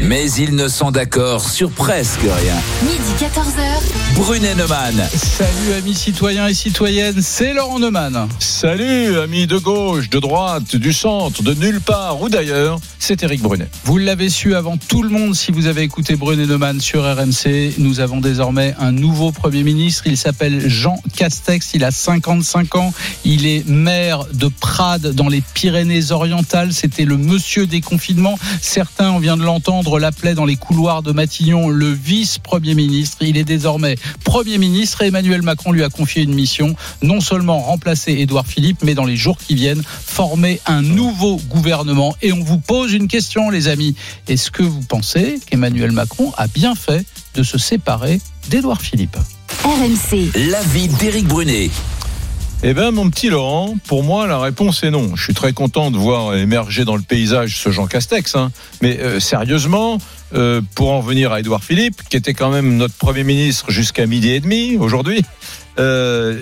[0.00, 2.54] mais ils ne sont d'accord sur presque rien.
[2.82, 4.16] Midi 14h.
[4.16, 5.02] Brunet Neumann.
[5.14, 8.28] Salut amis citoyens et citoyennes, c'est Laurent Neumann.
[8.38, 13.42] Salut, amis de gauche, de droite, du centre, de nulle part ou d'ailleurs, c'est Eric
[13.42, 13.68] Brunet.
[13.84, 17.74] Vous l'avez su avant tout le monde si vous avez écouté Brunet Neumann sur RMC.
[17.78, 20.04] Nous avons désormais un nouveau Premier ministre.
[20.06, 21.72] Il s'appelle Jean Castex.
[21.74, 22.94] Il a 55 ans.
[23.24, 26.72] Il est maire de Prades dans les Pyrénées-Orientales.
[26.72, 28.38] C'était le monsieur des confinements.
[28.62, 33.18] Certains, on vient de l'entendre, l'appelaient dans les couloirs de Matignon le vice-premier ministre.
[33.20, 37.60] Il est désormais Premier ministre et Emmanuel Macron lui a confié une mission, non seulement
[37.60, 42.16] remplacer Édouard Philippe, mais dans les jours qui viennent, former un nouveau gouvernement.
[42.22, 43.94] Et on vous pose une question, les amis.
[44.26, 47.04] Est-ce que vous pensez qu'Emmanuel Macron a bien fait
[47.34, 49.16] de se séparer d'Édouard Philippe?
[49.64, 50.30] RMC.
[50.50, 51.70] L'avis d'Éric Brunet.
[52.66, 55.16] Eh bien, mon petit Laurent, pour moi, la réponse est non.
[55.16, 58.36] Je suis très content de voir émerger dans le paysage ce Jean Castex.
[58.36, 58.52] hein.
[58.80, 59.98] Mais euh, sérieusement,
[60.34, 64.06] euh, pour en venir à Édouard Philippe, qui était quand même notre Premier ministre jusqu'à
[64.06, 65.22] midi et demi aujourd'hui,
[65.78, 66.40] euh,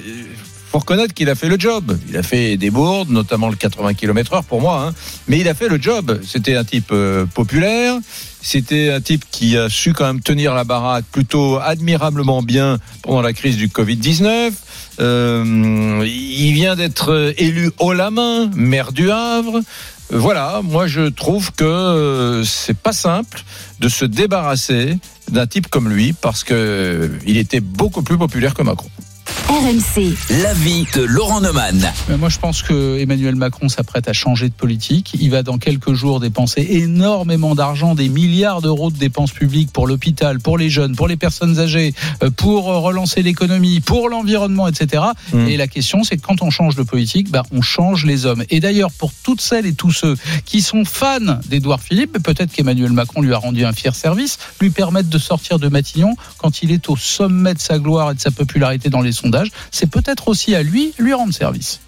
[0.72, 1.98] faut reconnaître qu'il a fait le job.
[2.08, 4.94] Il a fait des bourdes, notamment le 80 km/h pour moi, hein.
[5.28, 6.18] mais il a fait le job.
[6.26, 7.96] C'était un type euh, populaire.
[8.40, 13.20] C'était un type qui a su quand même tenir la baraque plutôt admirablement bien pendant
[13.20, 14.52] la crise du Covid-19.
[15.00, 19.60] Euh, il vient d'être élu haut la main, maire du Havre.
[20.10, 23.42] Voilà, moi je trouve que euh, c'est pas simple
[23.80, 24.98] de se débarrasser
[25.30, 28.90] d'un type comme lui parce que euh, il était beaucoup plus populaire que Macron.
[29.48, 30.14] RMC.
[30.42, 31.92] L'avis de Laurent Neumann.
[32.08, 35.14] Mais Moi, je pense que Emmanuel Macron s'apprête à changer de politique.
[35.20, 39.86] Il va dans quelques jours dépenser énormément d'argent, des milliards d'euros de dépenses publiques pour
[39.86, 44.68] l'hôpital, pour les jeunes, pour les personnes âgées, euh, pour euh, relancer l'économie, pour l'environnement,
[44.68, 45.02] etc.
[45.32, 45.48] Mm.
[45.48, 48.44] Et la question, c'est que quand on change de politique, bah, on change les hommes.
[48.50, 52.92] Et d'ailleurs, pour toutes celles et tous ceux qui sont fans d'Édouard Philippe, peut-être qu'Emmanuel
[52.92, 56.70] Macron lui a rendu un fier service, lui permettre de sortir de Matignon quand il
[56.70, 59.31] est au sommet de sa gloire et de sa popularité dans les sondages,
[59.70, 61.80] c'est peut-être aussi à lui lui rendre service.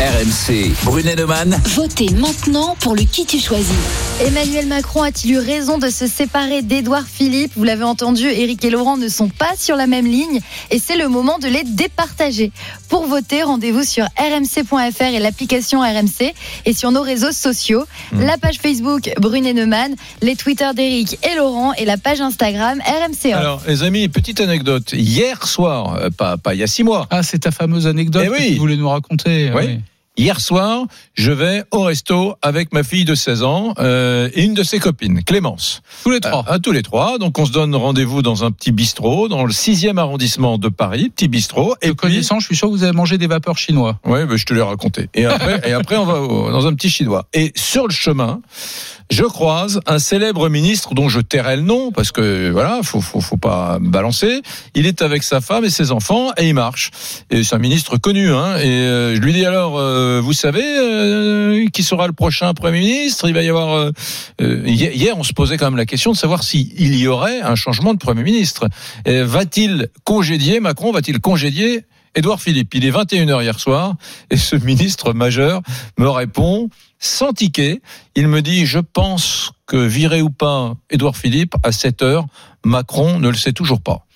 [0.00, 0.74] RMC.
[0.84, 1.58] Brunet Neumann.
[1.74, 3.74] Votez maintenant pour le qui tu choisis.
[4.20, 7.52] Emmanuel Macron a-t-il eu raison de se séparer d'Édouard Philippe?
[7.56, 10.40] Vous l'avez entendu, Éric et Laurent ne sont pas sur la même ligne
[10.70, 12.52] et c'est le moment de les départager.
[12.88, 16.32] Pour voter, rendez-vous sur rmc.fr et l'application RMC
[16.64, 21.72] et sur nos réseaux sociaux, la page Facebook Brunet Neumann, les Twitter d'Éric et Laurent
[21.74, 23.32] et la page Instagram RMC.
[23.32, 24.92] Alors, les amis, petite anecdote.
[24.92, 28.22] Hier soir, euh, pas, pas il y a six mois, Ah, c'est ta fameuse anecdote
[28.26, 28.52] Eh que oui.
[28.54, 29.50] tu voulais nous raconter.
[29.54, 29.62] Oui.
[29.66, 29.78] oui.
[30.18, 34.54] Hier soir, je vais au resto avec ma fille de 16 ans euh, et une
[34.54, 35.82] de ses copines, Clémence.
[36.04, 36.42] Tous les trois.
[36.48, 37.18] À tous les trois.
[37.18, 41.10] Donc on se donne rendez-vous dans un petit bistrot dans le 6e arrondissement de Paris,
[41.10, 41.74] petit bistrot.
[41.82, 43.98] Et connaissant, je suis sûr que vous avez mangé des vapeurs chinois.
[44.06, 45.10] ouais, ben, je te l'ai raconté.
[45.12, 47.26] Et après, et après on va au- dans un petit chinois.
[47.34, 48.40] Et sur le chemin,
[49.10, 53.20] je croise un célèbre ministre dont je tairai le nom parce que voilà, faut faut
[53.20, 54.42] faut pas balancer.
[54.74, 56.90] Il est avec sa femme et ses enfants et il marche.
[57.30, 58.30] Et c'est un ministre connu.
[58.30, 62.52] Hein, et euh, je lui dis alors, euh, vous savez euh, qui sera le prochain
[62.54, 63.28] premier ministre?
[63.28, 63.76] Il va y avoir.
[63.76, 63.92] euh,
[64.40, 67.54] euh, hier, on se posait quand même la question de savoir s'il y aurait un
[67.54, 68.68] changement de premier ministre.
[69.06, 70.92] Va-t-il congédier Macron?
[70.92, 71.84] Va-t-il congédier
[72.16, 73.94] Édouard Philippe Il est 21h hier soir
[74.30, 75.60] et ce ministre majeur
[75.98, 76.68] me répond
[76.98, 77.80] sans ticket.
[78.16, 82.26] Il me dit Je pense que virer ou pas Édouard Philippe à 7 heures,
[82.64, 84.06] Macron ne le sait toujours pas.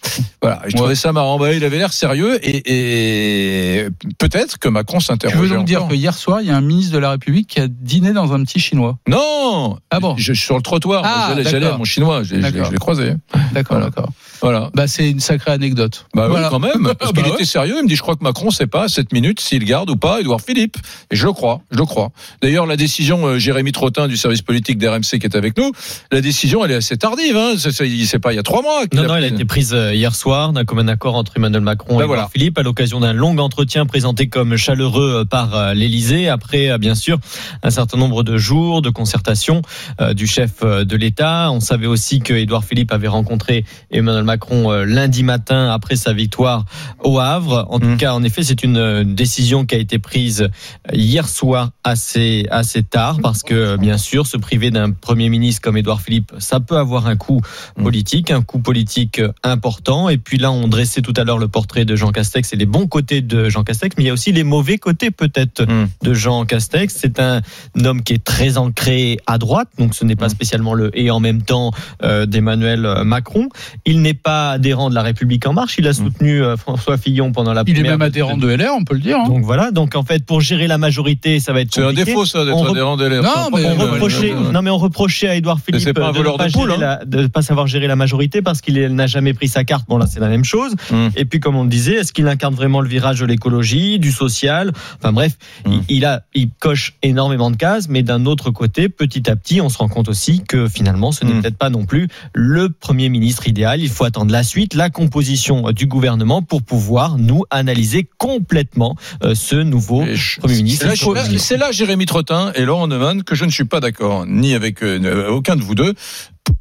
[0.40, 1.38] Voilà, je trouvais ça marrant.
[1.38, 5.50] Bah, il avait l'air sérieux et, et peut-être que Macron Tu veux s'interroge.
[5.50, 7.68] donc dire que hier soir, il y a un ministre de la République qui a
[7.68, 8.98] dîné dans un petit chinois?
[9.06, 10.16] Non Ah bon?
[10.16, 11.02] Je, je suis sur le trottoir.
[11.04, 13.12] Ah, J'allais- à mon chinois, je, l'ai- je je croisé.
[13.52, 13.86] D'accord, Voilà.
[13.86, 14.10] d'accord.
[14.40, 14.70] Voilà.
[14.74, 16.06] Bah, c'est une sacrée anecdote.
[16.14, 17.34] Bah oui, quand même, parce qu'il Bah ouais.
[17.34, 17.74] était sérieux.
[17.78, 19.96] Il me dit, je crois que Macron sait pas à 7 minutes s'il garde ou
[19.96, 20.76] pas Édouard Philippe.
[21.10, 22.10] Et je le crois, je le crois.
[22.42, 25.72] D'ailleurs, la décision, euh, Jérémy Trottin du service politique d'RMC qui est avec nous,
[26.10, 27.36] la décision, elle est assez tardive.
[27.36, 27.54] Hein.
[27.58, 28.86] C'est, pas il y a trois mois.
[28.86, 31.62] qu'il Non, non, elle a été prise euh, hier soir d'un commun accord entre Emmanuel
[31.62, 32.22] Macron Ben et voilà.
[32.22, 36.28] Édouard Philippe à l'occasion d'un long entretien présenté comme chaleureux euh, par l'Élysée.
[36.28, 37.18] Après, bien sûr,
[37.62, 39.62] un certain nombre de jours de concertation
[40.00, 41.50] euh, du chef de l'État.
[41.50, 46.12] On savait aussi que Édouard Philippe avait rencontré Emmanuel Macron euh, lundi matin après sa
[46.12, 46.64] victoire
[47.02, 47.66] au Havre.
[47.70, 47.96] En tout Mm.
[47.96, 50.48] cas, en effet, c'est une euh, décision qui a été prise euh,
[50.92, 55.76] hier soir assez assez tard parce que bien sûr, se priver d'un premier ministre comme
[55.76, 57.40] Édouard Philippe, ça peut avoir un coût
[57.76, 57.82] Mm.
[57.82, 60.08] politique, un coup politique important.
[60.08, 62.66] Et puis là, on dressait tout à l'heure le portrait de Jean Castex et les
[62.66, 65.88] bons côtés de Jean Castex, mais il y a aussi les mauvais côtés peut-être Mm.
[66.02, 66.94] de Jean Castex.
[66.96, 67.40] C'est un
[67.84, 71.20] homme qui est très ancré à droite, donc ce n'est pas spécialement le et en
[71.20, 71.72] même temps
[72.02, 73.48] euh, d'Emmanuel Macron.
[73.84, 75.76] Il n'est pas adhérent de la République en marche.
[75.78, 78.72] Il a soutenu euh, François Fillon pendant la Il est première même adhérent de LR,
[78.78, 79.18] on peut le dire.
[79.18, 79.28] hein.
[79.28, 79.70] Donc voilà.
[79.70, 82.04] Donc en fait, pour gérer la majorité, ça va être C'est un compliqué.
[82.04, 83.22] défaut, ça, On d'être re- adhérent des LR.
[83.22, 84.52] Non, mais on reprochait, Ouais.
[84.52, 86.80] non mais on reprochait à Édouard Philippe pas un de ne pas, de poule, gérer
[86.80, 89.86] la- de pas savoir gérer la majorité parce qu'il n'a jamais pris sa carte.
[89.88, 90.74] Bon là c'est la même chose.
[90.90, 91.08] Mm.
[91.16, 94.12] Et puis comme on le disait, est-ce qu'il incarne vraiment le virage de l'écologie, du
[94.12, 94.72] social?
[94.98, 95.36] Enfin bref,
[95.66, 99.60] il, il a, il coche énormément de cases, mais d'un autre côté, petit à petit,
[99.60, 103.08] on se rend compte aussi que finalement, ce n'est peut-être pas non plus le premier
[103.08, 103.80] ministre idéal.
[103.80, 109.34] Il faut attendre la suite, la composition du gouvernement pour pouvoir nous analyser complètement euh,
[109.34, 110.86] ce nouveau je- premier ministre.
[110.86, 110.94] Là,
[111.38, 114.82] c'est là, Jérémy Trottin et Laurent Neumann, que je ne suis pas d'accord, ni avec
[114.82, 115.94] euh, aucun de vous deux.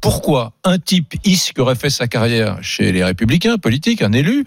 [0.00, 4.44] Pourquoi un type ici qui aurait fait sa carrière chez les Républicains, politique, un élu,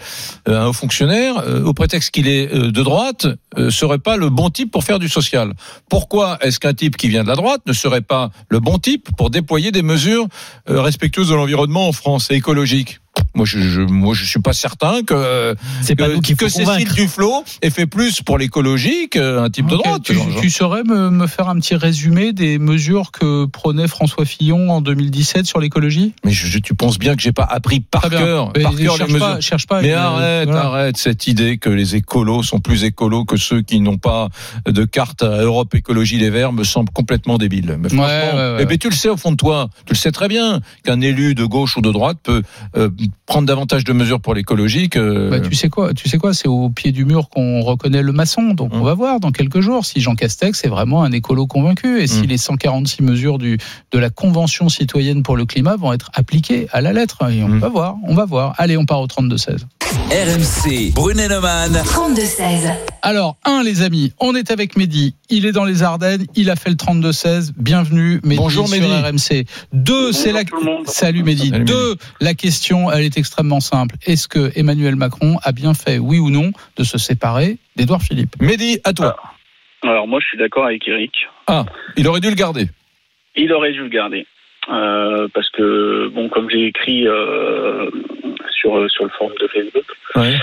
[0.47, 3.27] euh, un haut fonctionnaire, euh, au prétexte qu'il est euh, de droite,
[3.69, 5.53] serait pas le bon type pour faire du social?
[5.89, 9.09] Pourquoi est-ce qu'un type qui vient de la droite ne serait pas le bon type
[9.15, 10.27] pour déployer des mesures
[10.65, 12.99] respectueuses de l'environnement en France et écologiques?
[13.35, 16.87] Moi, je, je, moi, je suis pas certain que C'est pas que, nous que Cécile.
[16.93, 20.03] Duflot ait fait plus pour l'écologie qu'un type de droite.
[20.41, 24.81] Tu, saurais me, me faire un petit résumé des mesures que prenait François Fillon en
[24.81, 26.13] 2017 sur l'écologie?
[26.23, 28.97] Mais je, tu penses bien que j'ai pas appris par cœur, Mais par cœur les
[28.97, 29.19] cherche, mesures.
[29.27, 29.81] pas, cherche pas.
[29.81, 30.65] Mais euh, arrête, voilà.
[30.65, 34.29] arrête cette idée que les écolos sont plus écolos que ceux qui n'ont pas
[34.67, 37.77] de carte à Europe Écologie Les Verts me semble complètement débile.
[37.79, 38.57] Mais franchement, Ouais, ouais, ouais.
[38.61, 41.01] eh ben, tu le sais au fond de toi, tu le sais très bien qu'un
[41.01, 42.43] élu de gauche ou de droite peut
[42.77, 42.89] euh,
[43.25, 45.29] prendre davantage de mesures pour l'écologie que.
[45.29, 48.11] Bah, tu sais quoi, tu sais quoi, c'est au pied du mur qu'on reconnaît le
[48.11, 48.53] maçon.
[48.53, 48.81] Donc Hum.
[48.81, 52.07] on va voir dans quelques jours si Jean Castex est vraiment un écolo convaincu et
[52.07, 52.27] si Hum.
[52.27, 53.57] les 146 mesures du
[53.91, 57.19] de la Convention citoyenne pour le climat vont être appliquées à la lettre.
[57.31, 57.59] Et on Hum.
[57.59, 58.53] va voir, on va voir.
[58.57, 59.67] Allez, on part au 32 16.
[60.11, 61.73] RMC, Brunet-Neumann.
[61.85, 62.71] 32-16.
[63.05, 65.13] Alors, un, les amis, on est avec Mehdi.
[65.29, 66.25] Il est dans les Ardennes.
[66.37, 67.51] Il a fait le 32-16.
[67.57, 68.93] Bienvenue, Mehdi, Bonjour, sur Mehdi.
[68.93, 69.43] RMC.
[69.73, 70.43] Deux, c'est la.
[70.85, 71.49] Salut, Mehdi.
[71.49, 73.95] Salut, Deux, la question, elle est extrêmement simple.
[74.05, 78.41] Est-ce que Emmanuel Macron a bien fait, oui ou non, de se séparer d'Edouard Philippe?
[78.41, 79.17] Mehdi, à toi.
[79.83, 81.11] Alors moi je suis d'accord avec Eric.
[81.47, 81.65] Ah,
[81.97, 82.67] il aurait dû le garder.
[83.35, 84.25] Il aurait dû le garder.
[84.69, 87.89] Euh, parce que bon comme j'ai écrit euh,
[88.63, 90.35] sur sur le forum de Facebook, Ouais.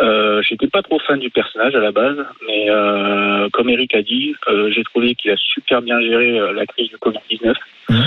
[0.00, 4.02] euh, j'étais pas trop fan du personnage à la base, mais euh, comme Eric a
[4.02, 7.54] dit, euh, j'ai trouvé qu'il a super bien géré euh, la crise du Covid-19.
[7.90, 8.04] Mhm.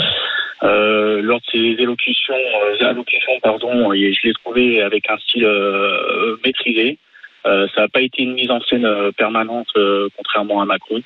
[0.64, 5.46] Euh, lors de ses élocutions, euh, allocutions, pardon, et je l'ai trouvé avec un style
[5.46, 7.00] euh, maîtrisé.
[7.48, 11.02] Euh, ça n'a pas été une mise en scène euh, permanente, euh, contrairement à Macron.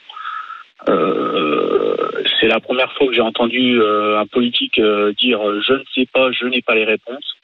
[0.89, 1.95] Euh,
[2.39, 5.83] c'est la première fois que j'ai entendu euh, un politique euh, dire euh, je ne
[5.95, 7.35] sais pas, je n'ai pas les réponses.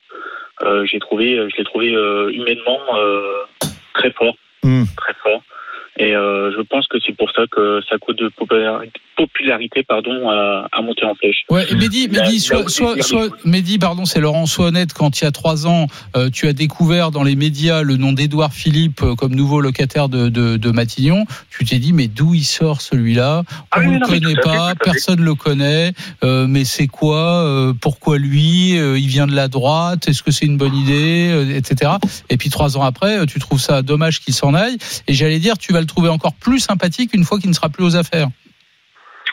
[0.64, 3.44] Euh, j'ai trouvé, je l'ai trouvé euh, humainement euh,
[3.94, 4.84] très fort, Hmm.
[4.96, 5.42] très fort.
[5.98, 10.30] Et euh, je pense que c'est pour ça que sa coûte de popularité, popularité pardon,
[10.30, 11.44] a, a monté en flèche.
[11.50, 13.28] Ouais, et Mehdi, Mehdi, sois- joué.
[13.46, 16.54] Mehdi, pardon, c'est Laurent, sois honnête, quand il y a trois ans, euh, tu as
[16.54, 20.72] découvert dans les médias le nom d'Edouard Philippe euh, comme nouveau locataire de, de, de
[20.72, 23.44] Matignon, tu t'es dit, mais d'où il sort celui-là?
[23.50, 24.80] On Ah oui, ne le non, connaît à pas, à fait.
[24.84, 25.92] personne ne le connaît,
[26.24, 30.32] euh, mais c'est quoi euh, Pourquoi lui Euh, Il vient de la droite Est-ce que
[30.32, 31.92] c'est une bonne idée Euh, Etc.
[32.30, 34.78] Et puis trois ans après, euh, tu trouves ça dommage qu'il s'en aille,
[35.08, 37.70] et j'allais dire, tu vas le trouver encore plus sympathique une fois qu'il ne sera
[37.70, 38.28] plus aux affaires.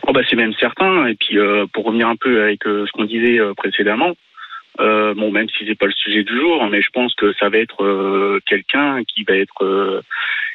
[0.06, 1.06] Oh bah c'est même certain.
[1.06, 4.14] Et puis euh, pour revenir un peu avec euh, ce qu'on disait euh, précédemment,
[4.78, 7.58] bon même si c'est pas le sujet du jour, mais je pense que ça va
[7.58, 10.02] être quelqu'un qui va être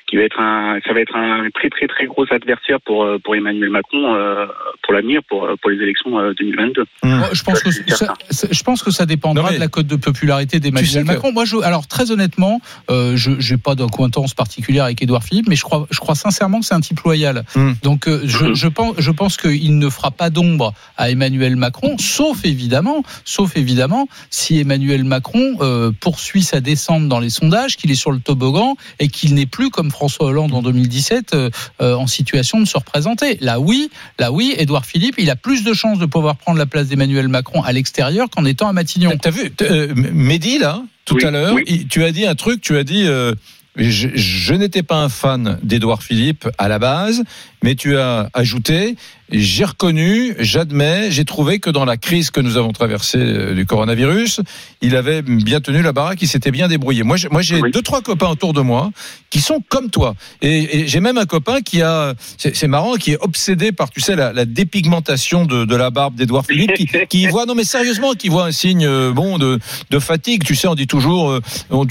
[0.08, 3.18] qui va être un ça va être un très très très gros adversaire pour euh,
[3.24, 4.46] pour Emmanuel Macron euh,
[4.84, 6.86] pour l'avenir pour pour les élections euh, 2022.
[7.04, 9.68] Moi, je pense Ça, que ça, je pense que ça dépendra Non, mais- de la
[9.68, 11.32] cote de popularité Tu sais d'Emmanuel que- Macron.
[11.32, 15.56] Moi, je, alors très honnêtement, euh, je j'ai pas d'acquaintance particulière avec Édouard Philippe, mais
[15.56, 17.44] je crois, je crois sincèrement que c'est un type loyal.
[17.56, 17.74] Hmm.
[17.82, 21.98] Donc, euh, je, je pense, je pense qu'il ne fera pas d'ombre à Emmanuel Macron,
[21.98, 27.92] sauf évidemment, sauf évidemment, si Emmanuel Macron euh, poursuit sa descente dans les sondages, qu'il
[27.92, 31.50] est sur le toboggan et qu'il n'est plus comme François Hollande en 2017 euh,
[31.82, 33.38] euh, en situation de se représenter.
[33.40, 36.66] Là, oui, là, oui, Édouard Philippe, il a plus de chances de pouvoir prendre la
[36.66, 39.12] place d'Emmanuel Macron à l'extérieur qu'en étant à Matignon.
[39.22, 41.88] T'as vu, euh, Mehdi, là, tout Oui, à l'heure, oui.
[41.90, 43.34] tu as dit un truc, tu as dit, euh,
[43.76, 47.24] je, je n'étais pas un fan d'Édouard Philippe à la base,
[47.64, 48.96] mais tu as ajouté,
[49.36, 53.66] j'ai reconnu, j'admets, j'ai trouvé que dans la crise que nous avons traversée euh, du
[53.66, 54.42] coronavirus,
[54.82, 57.02] il avait bien tenu la baraque, il s'était bien débrouillé.
[57.04, 57.72] Moi, j'ai, moi, j'ai Oui.
[57.72, 58.92] deux trois copains autour de moi
[59.32, 60.14] qui sont comme toi,
[60.44, 64.00] et, et j'ai même un copain qui a, c'est, marrant, qui est obsédé par, tu
[64.02, 67.64] sais, la, la dépigmentation de, de la barbe d'Edouard Philippe, qui, qui voit, non mais
[67.64, 69.60] sérieusement, qui voit un signe euh, bon de,
[69.90, 70.44] de fatigue.
[70.44, 71.42] Tu sais, on dit toujours, euh,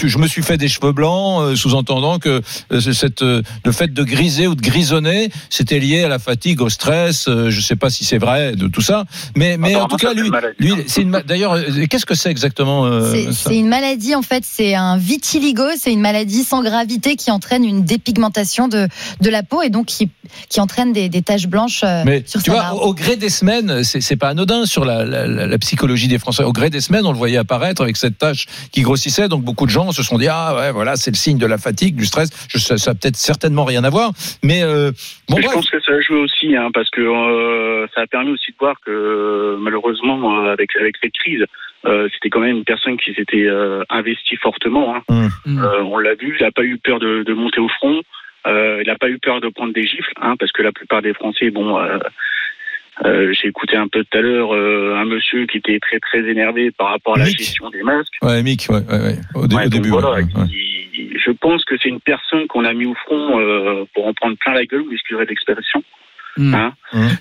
[0.04, 2.40] je me suis fait des cheveux blancs, sous-entendant que
[2.80, 7.28] cette, le fait de griser ou de grisonner, c'était lié à la fatigue, au stress.
[7.32, 9.04] Euh, je sais pas si c'est vrai de tout ça,
[9.36, 11.22] mais mais en tout cas lui, lui, c'est une.
[11.26, 15.64] D'ailleurs, euh, qu'est-ce que c'est exactement euh, C'est une maladie, en fait, c'est un vitiligo,
[15.76, 18.88] c'est une maladie sans gravité qui entraîne une dépigmentation de,
[19.20, 20.10] de la peau et donc qui,
[20.48, 22.78] qui entraîne des, des taches blanches euh, Mais sur tu sa vois, barbe.
[22.82, 26.44] au, gré des semaines, c'est pas anodin sur la, la, la- la psychologie des Français.
[26.44, 29.28] Au gré des semaines, on le voyait apparaître avec cette tâche qui grossissait.
[29.28, 31.58] Donc beaucoup de gens se sont dit ah ouais voilà c'est le signe de la
[31.58, 32.30] fatigue, du stress.
[32.48, 34.12] Je, ça, ça peut-être certainement rien à voir,
[34.42, 34.92] mais euh,
[35.28, 38.06] bon Mais je pense que ça a joué aussi, hein, parce que euh, ça a
[38.06, 41.44] permis aussi de voir que malheureusement, euh, avec avec cette crise,
[41.86, 44.96] euh, c'était quand même une personne qui s'était euh, investie fortement.
[44.96, 45.02] hein.
[45.46, 45.58] Mm.
[45.58, 48.00] Euh, on l'a vu, il n'a pas eu peur de, de monter au front,
[48.46, 51.02] euh, il n'a pas eu peur de prendre des gifles, hein, parce que la plupart
[51.02, 51.78] des Français, bon.
[51.78, 51.98] euh,
[53.06, 56.18] euh, J'ai écouté un peu tout à l'heure euh, un monsieur qui était très très
[56.28, 57.38] énervé par rapport à la Mick.
[57.38, 58.12] gestion des masques.
[58.20, 59.18] Ouais, Mick, ouais, ouais, ouais.
[59.34, 59.88] Au, dé- Ouais, au début.
[59.88, 60.46] voilà, ouais, ouais.
[60.50, 64.12] il- je pense que c'est une personne qu'on a mis au front euh, pour en
[64.12, 65.82] prendre plein la gueule, vous excusez l'expression.
[66.36, 66.54] Mm.
[66.54, 66.72] Hein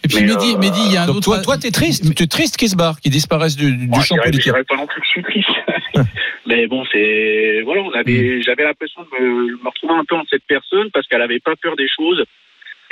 [0.04, 1.22] Et puis Mehdi, euh, Mehdi, il y a un autre.
[1.22, 4.00] toi, toi, t'es triste, tu es triste qu'ils se barrent, qu'ils disparaissent du, du Bon,
[4.00, 4.44] champ je je politique.
[4.44, 5.50] dirais pas non plus que je suis triste.
[6.48, 10.24] Mais bon, c'est voilà, on avait, j'avais l'impression de me, me retrouver un peu en
[10.30, 12.24] cette personne parce qu'elle avait pas peur des choses.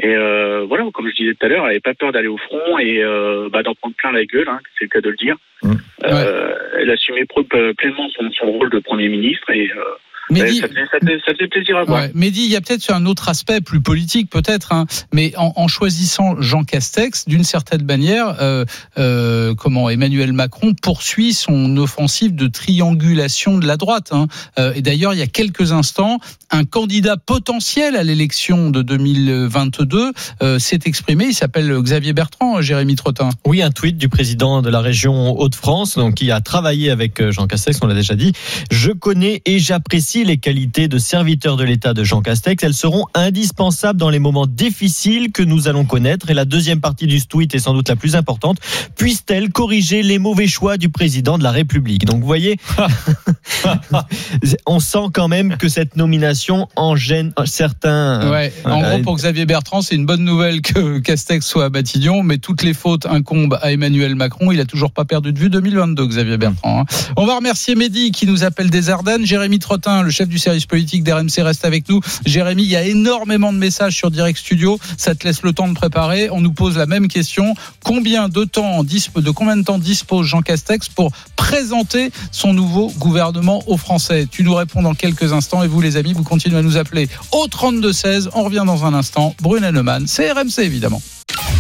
[0.02, 2.38] Et euh, voilà, comme je disais tout à l'heure, elle avait pas peur d'aller au
[2.38, 5.18] front et euh, bah, d'en prendre plein la gueule, hein, c'est le cas de le
[5.18, 5.36] dire.
[5.62, 5.74] Mm.
[6.06, 9.84] Euh, Elle assumait pleinement son, son rôle de premier ministre et euh,
[10.30, 12.02] Mehdi, ça, faisait, ça faisait- ça faisait plaisir à voir.
[12.04, 12.12] Ouais.
[12.14, 15.68] Mehdi, il y a peut-être un autre aspect plus politique, peut-être, hein, mais en, en
[15.68, 18.66] choisissant Jean Castex, d'une certaine manière, euh,
[18.98, 24.10] euh, comment Emmanuel Macron poursuit son offensive de triangulation de la droite.
[24.12, 24.28] hein.
[24.60, 26.20] Euh, et d'ailleurs, il y a quelques instants,
[26.52, 31.26] un candidat potentiel à l'élection de 2022 euh, s'est exprimé.
[31.26, 33.30] Il s'appelle Xavier Bertrand, Jérémy Trottin.
[33.46, 37.32] Oui, un tweet du président de la région Hauts-de-France, donc qui a travaillé avec euh,
[37.32, 38.34] Jean Castex, on l'a déjà dit.
[38.72, 42.64] Je connais et j'apprécie les qualités de serviteur de l'État de Jean Castex.
[42.64, 46.30] Elles seront indispensables dans les moments difficiles que nous allons connaître.
[46.30, 48.58] Et la deuxième partie du tweet est sans doute la plus importante.
[48.96, 52.06] Puisse-t-elle corriger les mauvais choix du président de la République?
[52.06, 52.58] Donc, vous voyez,
[54.66, 58.32] on sent quand même que cette nomination en gêne certains.
[58.32, 58.54] Ouais.
[58.66, 62.24] En euh, gros, pour Xavier Bertrand, c'est une bonne nouvelle que Castex soit à Matignon,
[62.24, 64.52] mais toutes les fautes incombent à Emmanuel Macron.
[64.52, 66.82] Il a toujours pas perdu de vue 2022, Xavier Bertrand.
[66.82, 66.86] hein.
[67.18, 69.26] On va remercier Mehdi qui nous appelle des Ardennes.
[69.26, 72.02] Jérémy Trottin, le chef du service politique d'RMC, reste avec nous.
[72.26, 74.80] Jérémy, il y a énormément de messages sur Direct Studio.
[74.98, 76.30] Ça te laisse le temps de préparer.
[76.32, 77.54] On nous pose la même question.
[77.84, 83.64] Combien de temps, de combien de temps dispose Jean Castex pour présenter son nouveau gouvernement
[83.68, 84.28] aux Français?
[84.30, 87.10] Tu nous réponds dans quelques instants et vous, les amis, vous continuez à nous appeler
[87.32, 88.30] au 32-16.
[88.34, 89.36] On revient dans un instant.
[89.42, 91.02] Brunet Neumann, c'est RMC évidemment.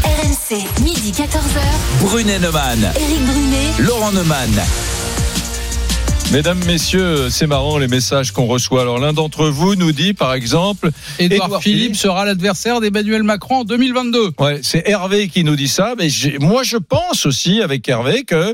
[0.03, 2.01] RMC, midi 14h.
[2.01, 4.49] Brunet Neumann, Éric Brunet, Laurent Neumann.
[6.31, 8.81] Mesdames, messieurs, c'est marrant les messages qu'on reçoit.
[8.83, 11.95] Alors l'un d'entre vous nous dit, par exemple, Édouard Édouard Philippe Philippe.
[11.95, 14.29] sera l'adversaire d'Emmanuel Macron en 2022.
[14.39, 16.07] Ouais, c'est Hervé qui nous dit ça, mais
[16.39, 18.53] moi je pense aussi avec Hervé que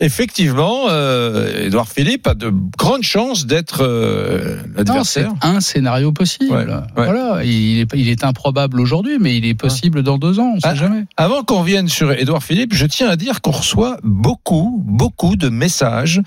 [0.00, 5.32] effectivement, euh, Édouard Philippe a de grandes chances d'être euh, Non, c'est l'adversaire.
[5.42, 6.50] un scénario possible.
[6.52, 6.80] Ouais, ouais.
[6.96, 10.60] Voilà, il est, il est improbable aujourd'hui, mais il est possible dans deux ans, on
[10.60, 10.74] sait Ah.
[10.74, 11.04] jamais.
[11.16, 15.48] Avant qu'on vienne sur Édouard Philippe, je tiens à dire qu'on reçoit beaucoup, beaucoup de
[15.50, 16.20] messages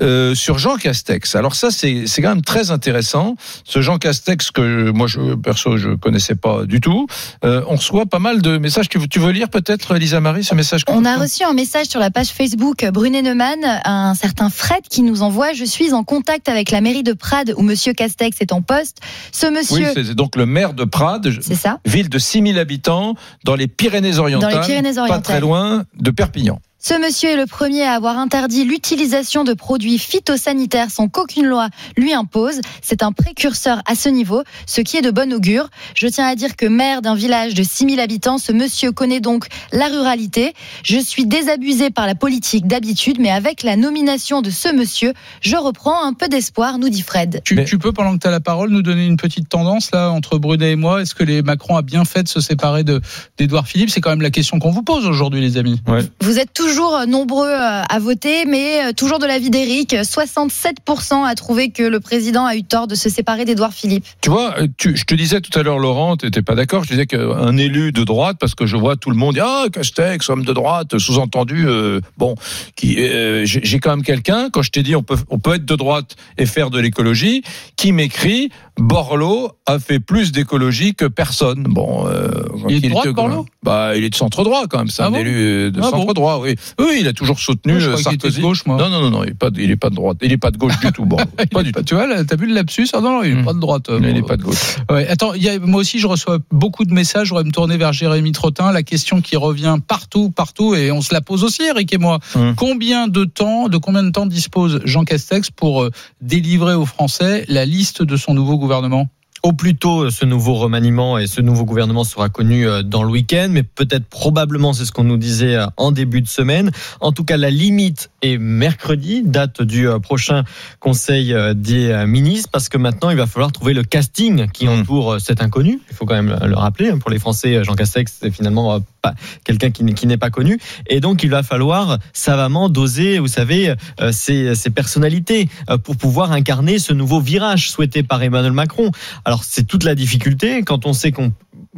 [0.00, 1.34] euh, sur Jean Castex.
[1.34, 3.36] Alors ça, c'est c'est quand même très intéressant.
[3.64, 7.06] Ce Jean Castex que moi, je, perso, je connaissais pas du tout.
[7.44, 8.88] Euh, on reçoit pas mal de messages.
[8.88, 11.86] Tu, veux- tu veux lire peut-être, Lisa Marie, ce message On a reçu un message
[11.86, 16.04] sur la page Facebook Brunet Neumann, un certain Fred qui nous envoie Je suis en
[16.04, 18.98] contact avec la mairie de Prades où monsieur Castex est en poste.
[19.32, 21.32] Ce Oui, monsieur, c'est donc le maire de Prades.
[21.40, 25.20] c'est ça ville de 6000 habitants dans les Pyrénées-Orientales, Dans les Pyrénées-Orientales.
[25.22, 26.60] pas très loin de Perpignan.
[26.84, 31.68] Ce monsieur est le premier à avoir interdit l'utilisation de produits phytosanitaires sans qu'aucune loi
[31.96, 32.60] lui impose.
[32.82, 35.68] C'est un précurseur à ce niveau, ce qui est de bon augure.
[35.94, 39.46] Je tiens à dire que maire d'un village de 6000 habitants, ce monsieur connaît donc
[39.70, 40.54] la ruralité.
[40.82, 45.54] Je suis désabusé par la politique d'habitude, mais avec la nomination de ce monsieur, je
[45.54, 47.42] reprends un peu d'espoir, nous dit Fred.
[47.44, 50.36] Tu, peux, pendant que tu as la parole, nous donner une petite tendance là entre
[50.36, 51.02] Brunet et moi?
[51.02, 53.00] Est-ce que les Macron a bien fait de se séparer de
[53.38, 53.90] d'Édouard Philippe?
[53.90, 55.80] C'est quand même la question qu'on vous pose aujourd'hui, les amis.
[56.20, 61.24] Vous êtes toujours toujours nombreux euh, à voter, mais euh, toujours de l'avis d'Éric, 67%
[61.26, 64.06] a trouvé que le président a eu tort de se séparer d'Édouard Philippe.
[64.22, 66.84] Tu vois, euh, tu- je te disais tout à l'heure, Laurent, tu n'étais pas d'accord.
[66.84, 69.66] Je disais qu'un élu de droite, parce que je vois tout le monde dire Ah,
[69.70, 72.34] Castex, homme de droite, sous-entendu, euh, bon,
[72.74, 75.66] qui, euh, j'ai quand même quelqu'un, quand je t'ai dit on peut, on peut être
[75.66, 77.42] de droite et faire de l'écologie,
[77.76, 78.48] qui m'écrit
[78.78, 81.64] Borloo a fait plus d'écologie que personne.
[81.64, 82.28] Bon, euh,
[82.70, 83.44] Il est de droite, était- Borloo?
[83.62, 85.18] Bah, il est de centre droit quand même, c'est Ah un bon?
[85.18, 85.98] élu euh, de Ah bon?
[85.98, 86.56] centre droit, oui.
[86.78, 88.40] Oui, il a toujours soutenu Moi, je euh, était de Sarkozy.
[88.40, 88.76] gauche, moi.
[88.76, 90.38] Non, non, non, non, il est pas, de- il est pas de droite, il est
[90.38, 91.04] pas de gauche du tout.
[91.04, 91.16] Bon,
[91.50, 91.82] pas du tout.
[91.82, 92.88] Tu vois, t'as vu le lapsus?
[92.94, 93.44] Ah non, non, il est Hmm.
[93.44, 93.88] pas de droite.
[93.90, 94.26] euh, Il est bon.
[94.26, 94.76] pas de gauche.
[94.90, 97.28] Ouais, attends, il y a, moi aussi, je reçois beaucoup de messages.
[97.28, 98.72] Je voudrais me tourner vers Jérémy Trottin.
[98.72, 102.18] La question qui revient partout, partout, et on se la pose aussi, Eric et moi.
[102.34, 102.54] Hum.
[102.56, 105.90] Combien de temps, de combien de temps dispose Jean Castex pour euh,
[106.20, 109.08] délivrer aux Français la liste de son nouveau gouvernement?
[109.44, 113.10] Au plus tôt, ce nouveau remaniement et ce nouveau gouvernement sera connu euh, dans le
[113.10, 116.70] week-end, mais peut-être probablement, c'est ce qu'on nous disait euh, en début de semaine.
[117.00, 120.44] En tout cas, la limite est mercredi, date du euh, prochain
[120.78, 124.66] Conseil euh, des euh, ministres, parce que maintenant, il va falloir trouver le casting qui
[124.66, 124.68] Mm.
[124.80, 125.80] entoure euh, cet inconnu.
[125.90, 126.90] Il faut quand même le rappeler.
[126.90, 130.30] hein, Pour les Français, euh, Jean Castex, c'est finalement euh, pas quelqu'un qui n'est- pas
[130.30, 130.60] connu.
[130.86, 135.96] Et donc, il va falloir savamment doser, vous savez, euh, ces, ces personnalités euh, pour
[135.96, 138.90] pouvoir incarner ce nouveau virage souhaité par Emmanuel Macron.
[139.24, 141.32] Alors c'est toute la difficulté quand on sait qu'on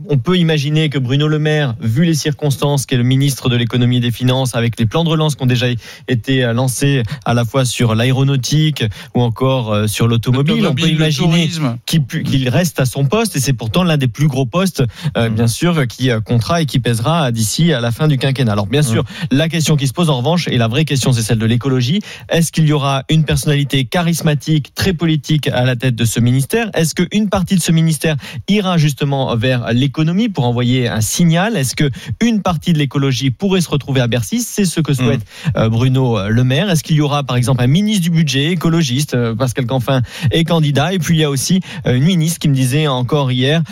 [0.08, 3.56] on peut imaginer que Bruno Le Maire, vu les circonstances, qui est le ministre de
[3.56, 5.66] l'économie et des finances, avec les plans de relance qui ont déjà
[6.08, 8.84] été lancés à la fois sur l'aéronautique
[9.14, 11.48] ou encore euh, sur l'automobile, on peut imaginer
[11.86, 14.82] qu'il reste à son poste et c'est pourtant l'un des plus gros postes,
[15.16, 18.52] euh, bien sûr, qui euh, comptera et qui pèsera d'ici à la fin du quinquennat.
[18.52, 21.22] Alors bien sûr, la question qui se pose en revanche, et la vraie question c'est
[21.22, 25.94] celle de l'écologie, est-ce qu'il y aura une personnalité charismatique, très politique à la tête
[25.94, 26.70] de ce ministère?
[26.74, 28.16] Est-ce qu'une partie de ce ministère
[28.48, 31.90] ira justement vers l'économie pour envoyer un signal Est-ce que
[32.22, 34.40] une partie de l'écologie pourrait se retrouver à Bercy?
[34.40, 35.20] C'est ce que souhaite
[35.56, 36.70] euh, Bruno Le Maire.
[36.70, 40.00] Est-ce qu'il y aura par exemple un ministre du budget écologiste euh, Pascal Canfin
[40.30, 40.94] est candidat?
[40.94, 43.62] Et puis il y a aussi euh, une ministre qui me disait encore hier,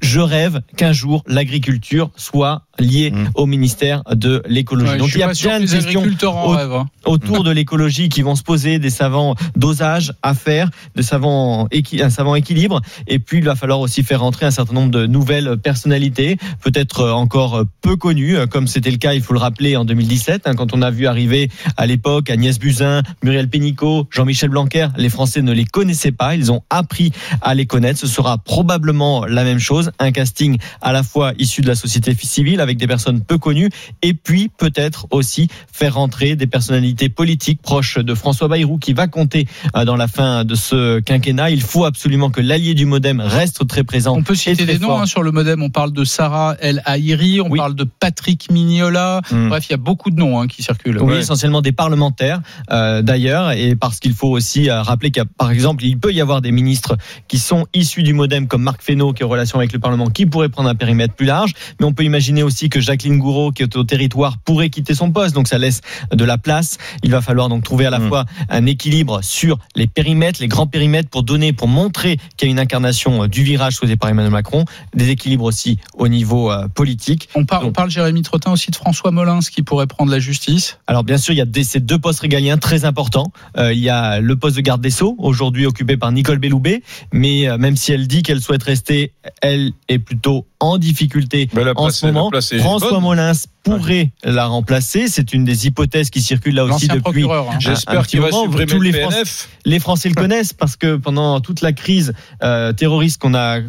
[0.00, 3.28] je rêve qu'un jour l'agriculture soit liée Mm.
[3.34, 4.92] au ministère de l'écologie.
[4.92, 6.00] Ouais, Donc il y a plein de questions
[6.46, 6.86] au- hein.
[7.04, 12.02] autour de l'écologie qui vont se poser, des savants dosages à faire, de savants équi-
[12.02, 12.80] un savant équilibre.
[13.06, 17.00] Et puis, il va falloir aussi faire rentrer un certain nombre de nouvelles personnalités, peut-être
[17.00, 20.42] euh, encore peu connues, euh, comme c'était le cas, il faut le rappeler, en 2017,
[20.46, 24.88] hein, quand on a vu arriver à l'époque Agnès Buzyn, Muriel Pénicaud, Jean-Michel Blanquer.
[24.96, 27.12] Les Français ne les connaissaient pas, ils ont appris
[27.42, 27.98] à les connaître.
[28.00, 32.14] Ce sera probablement la même chose, un casting à la fois issu de la société
[32.22, 33.70] civile avec des personnes peu connues,
[34.02, 39.06] et puis peut-être aussi faire rentrer des personnalités politiques proches de François Bayrou qui va
[39.08, 41.50] compter euh, dans la fin de ce quinquennat.
[41.50, 44.16] Il faut absolument que l'allié du MoDem reste très présent.
[44.16, 45.62] On peut citer des noms hein, sur le modem.
[45.62, 47.58] On parle de Sarah El Haïri, on Oui.
[47.58, 49.20] parle de Patrick Mignola.
[49.30, 49.48] Mm.
[49.48, 50.98] Bref, il y a beaucoup de noms hein, qui circulent.
[51.00, 51.18] Oui, Ouais.
[51.20, 52.40] essentiellement des parlementaires
[52.70, 55.98] euh, d'ailleurs, et parce qu'il faut aussi euh, rappeler qu'il y a, par exemple, il
[55.98, 56.96] peut y avoir des ministres
[57.28, 60.06] qui sont issus du MoDem, comme Marc Fesneau, qui est en relation avec le Parlement,
[60.08, 61.52] qui pourrait prendre un périmètre plus large.
[61.80, 65.10] Mais on peut imaginer aussi que Jacqueline Gouraud, qui est au territoire, pourrait quitter son
[65.10, 65.80] poste, donc ça laisse
[66.12, 66.78] de la place.
[67.02, 68.08] Il va falloir donc trouver à la Mm.
[68.08, 72.50] fois un équilibre sur les périmètres, les grands périmètres, pour donner, pour montrer qu'il y
[72.50, 76.50] a une incarnation euh, du virage souhaité par Emmanuel Macron, des équilibres aussi au niveau
[76.50, 77.28] euh, politique.
[77.34, 80.78] On, par- on parle, Jérémy Trottin, aussi de François Molins qui pourrait prendre la justice.
[80.86, 83.32] Alors bien sûr, il y a des- ces deux postes régaliens très importants.
[83.56, 86.82] Euh, il y a le poste de garde des Sceaux, aujourd'hui occupé par Nicole Belloubet,
[87.12, 91.90] mais euh, même si elle dit qu'elle souhaite rester, elle est plutôt en difficulté en
[91.90, 92.30] ce moment.
[92.60, 93.00] François.
[93.00, 95.08] Molins pourrait la remplacer.
[95.08, 97.24] C'est une des hypothèses qui circulent là aussi depuis.
[97.24, 97.44] hein.
[97.58, 99.22] J'espère qu'il va supprimer tous le les Français-.
[99.64, 103.60] Les Français le connaissent parce que pendant toute la crise euh, terroriste qu'on a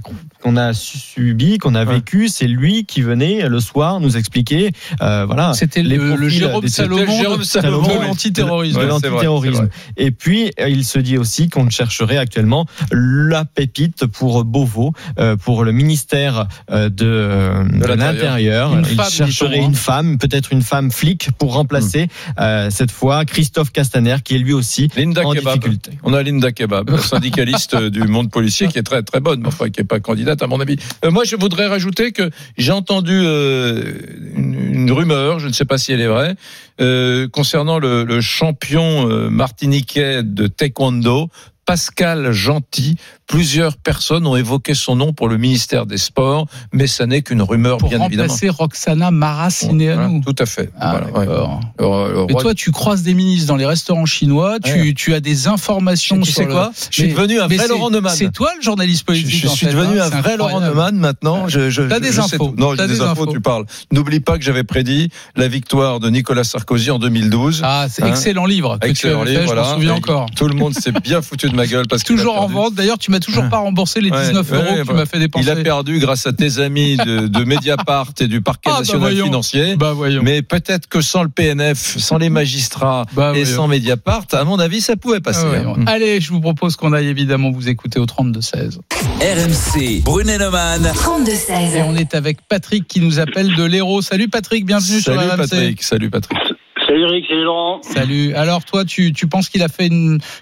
[0.41, 1.95] qu'on a subi, qu'on a Ouais.
[1.95, 4.71] vécu, c'est lui qui venait le soir nous expliquer.
[5.01, 5.53] euh, voilà.
[5.53, 8.77] C'était le, le Jérôme Salomon, Jérôme Salomon, de l'antiterrorisme.
[8.79, 9.69] Ouais, l'antiterrorisme.
[9.97, 15.35] Et puis, euh, il se dit aussi qu'on chercherait actuellement la pépite pour Beauvau, euh,
[15.35, 18.73] pour le ministère de, de l'Intérieur.
[18.77, 19.67] Une Il chercherait dit-on, hein.
[19.67, 22.07] une femme, peut-être une femme flic, pour remplacer
[22.39, 25.55] euh, cette fois Christophe Castaner, qui est lui aussi Linda en Kebab.
[25.55, 25.91] difficulté.
[26.03, 29.49] On a Linda Kebab, syndicaliste euh, du monde policier, qui est très très bonne, mais
[29.49, 30.77] enfin qui n'est pas candidate à mon avis.
[31.03, 33.93] Euh, moi, je voudrais rajouter que j'ai entendu euh,
[34.35, 36.35] une, une rumeur, je ne sais pas si elle est vraie,
[37.31, 41.29] concernant le, le champion martiniquais de taekwondo,
[41.65, 42.97] Pascal Gentil.
[43.27, 47.41] Plusieurs personnes ont évoqué son nom pour le ministère des Sports, mais ça n'est qu'une
[47.41, 48.27] rumeur, Pour bien évidemment.
[48.27, 49.93] remplacer Roxana Maracineanu.
[49.95, 50.69] Voilà, tout à fait.
[50.79, 51.47] Ah, Voilà,
[51.79, 52.25] ouais.
[52.27, 54.93] Mais toi, tu croises des ministres dans les restaurants chinois, tu, Ouais.
[54.93, 56.71] tu as des informations tu sur sais le- quoi?
[56.89, 58.13] Je suis Mais- devenu un vrai Laurent Neumann.
[58.15, 59.41] C'est toi le journaliste politique.
[59.43, 60.59] je suis fait, devenu hein, un vrai Laurent.
[60.59, 61.47] Neumann maintenant.
[61.47, 62.53] Je, je, T'as des infos.
[62.57, 63.31] Non, j'ai des, des infos, infos.
[63.33, 63.65] tu parles.
[63.91, 67.61] N'oublie pas que j'avais prédit la victoire de Nicolas Sarkozy en 2012.
[67.63, 70.25] Ah, c'est Hein excellent livre que Excellent tu avais livre, fait, je m'en souviens encore.
[70.35, 72.73] Tout le monde s'est bien foutu de ma gueule parce Toujours en vente.
[72.75, 73.49] D'ailleurs, tu m'as toujours Ouais.
[73.49, 74.99] pas remboursé les Ouais, 19 ouais, euros que tu voilà.
[75.01, 75.45] m'as fait dépenser.
[75.45, 78.79] Il a perdu grâce à tes amis de, de Mediapart et du parquet Ah, bah
[78.79, 79.25] national voyons.
[79.25, 79.75] financier.
[79.77, 80.21] Bah voyons.
[80.23, 83.55] Mais peut-être que sans le PNF, sans les magistrats Bah et voyons.
[83.57, 85.45] sans Mediapart, à mon avis, ça pouvait passer.
[85.45, 85.83] Ah, hein.
[85.87, 88.79] Allez, je vous propose qu'on aille évidemment vous écouter au 32-16.
[89.21, 90.83] RMC, Brunet-Neumann.
[90.93, 91.75] 32-16.
[91.77, 94.01] Et on est avec Patrick qui nous appelle de l'Hérault.
[94.01, 95.37] Salut Patrick, bienvenue sur Salut RMC.
[95.37, 96.37] Patrick, salut Patrick.
[96.93, 97.81] Salut Eric, salut Laurent.
[97.81, 98.35] Salut.
[98.35, 99.89] Alors toi, tu, penses qu'il a fait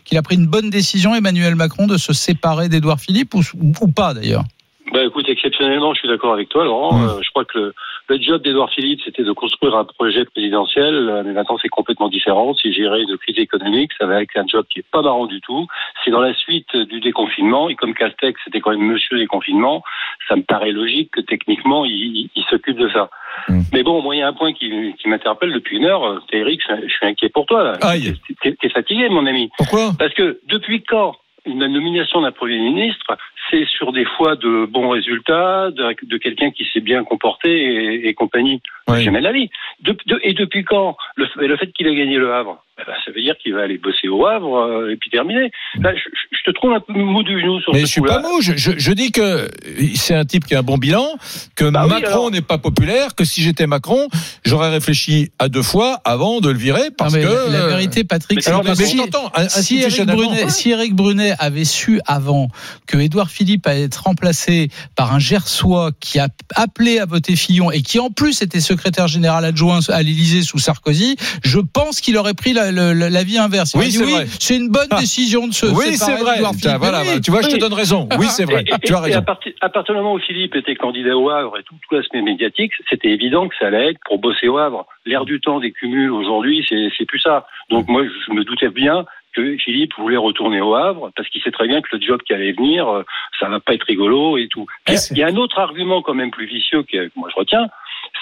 [0.04, 3.42] qu'il a pris une bonne décision, Emmanuel Macron, de se séparer d'Édouard Philippe ou,
[3.80, 4.44] ou pas d'ailleurs?
[4.92, 7.02] Bah écoute, exceptionnellement, je suis d'accord avec toi, Laurent.
[7.02, 7.74] Euh, je crois que le,
[8.10, 12.10] le job d'Edouard Philippe, c'était de construire un projet présidentiel, euh, mais maintenant c'est complètement
[12.10, 12.54] différent.
[12.62, 15.40] C'est gérer une crise économique, ça va être un job qui est pas marrant du
[15.42, 15.66] tout.
[16.04, 19.84] C'est dans la suite du déconfinement, et comme Castex, c'était quand même monsieur déconfinement,
[20.28, 23.10] ça me paraît logique que techniquement, il, il- il s'occupe de ça.
[23.48, 23.62] Mm.
[23.72, 26.04] Mais bon, moi, il y a un point qui, qui m'interpelle depuis une heure.
[26.06, 27.64] Euh, T'es Eric, je, je suis inquiet pour toi.
[27.64, 27.74] Là.
[27.82, 28.14] Aïe.
[28.42, 29.50] T'es t'es fatigué, mon ami.
[29.58, 29.92] Pourquoi?
[29.98, 33.18] Parce que depuis quand une nomination d'un Premier ministre,
[33.50, 38.08] c'est sur des fois de bons résultats, de, de quelqu'un qui s'est bien comporté et,
[38.08, 38.62] et compagnie.
[38.88, 39.02] Ouais.
[39.02, 39.50] Jamais la vie.
[39.82, 42.94] De- de- et depuis quand le, le fait qu'il ait gagné le Havre, eh ben,
[43.06, 45.52] ça veut dire qu'il va aller bosser au Havre euh, et puis terminer.
[45.80, 48.20] Là, je, te trouve un peu mou du genou sur Mais ce je suis pas
[48.22, 48.42] mou.
[48.42, 49.50] Je, je- je dis que
[49.96, 51.08] c'est un type qui a un bon bilan,
[51.56, 52.32] que Bah oui, Macron alors.
[52.32, 54.08] n'est pas populaire, que si j'étais Macron,
[54.44, 57.52] j'aurais réfléchi à deux fois avant de le virer parce Non, que.
[57.52, 59.32] la, la vérité, Patrick, mais c'est que si, je t'entends.
[59.48, 60.06] si Eric.
[60.08, 62.50] Brunet, si Eric Brunet avait su avant
[62.88, 67.72] que Édouard Philippe allait être remplacé par un Gersois qui a appelé à voter Fillon
[67.72, 72.18] et qui en plus était secrétaire général adjoint à l'Élysée sous Sarkozy, je pense qu'il
[72.18, 73.76] aurait pris la, la, la vie inverse.
[73.76, 74.26] Oui, c'est oui, vrai.
[74.40, 75.00] c'est une bonne Ah.
[75.00, 76.52] décision de se Oui, séparer c'est vrai.
[76.62, 77.22] Tiens, voilà, oui.
[77.22, 78.08] tu vois, je te donne raison.
[78.20, 78.64] Oui, c'est vrai.
[78.68, 79.20] Et- et- Tu as et raison.
[79.20, 81.96] à, partir, à partir du moment où Philippe était candidat au Havre et tout, tout
[81.96, 84.86] l'aspect médiatique, c'était évident que ça allait être pour bosser au Havre.
[85.06, 87.46] L'air du temps des cumuls aujourd'hui, c'est c'est plus ça.
[87.70, 91.52] Donc moi, je me doutais bien que Philippe voulait retourner au Havre parce qu'il sait
[91.52, 93.04] très bien que le job qui allait venir, euh,
[93.40, 94.66] ça va pas être rigolo et tout.
[94.90, 97.12] Il y a- il y a un autre argument quand même plus vicieux que que
[97.16, 97.68] moi je retiens,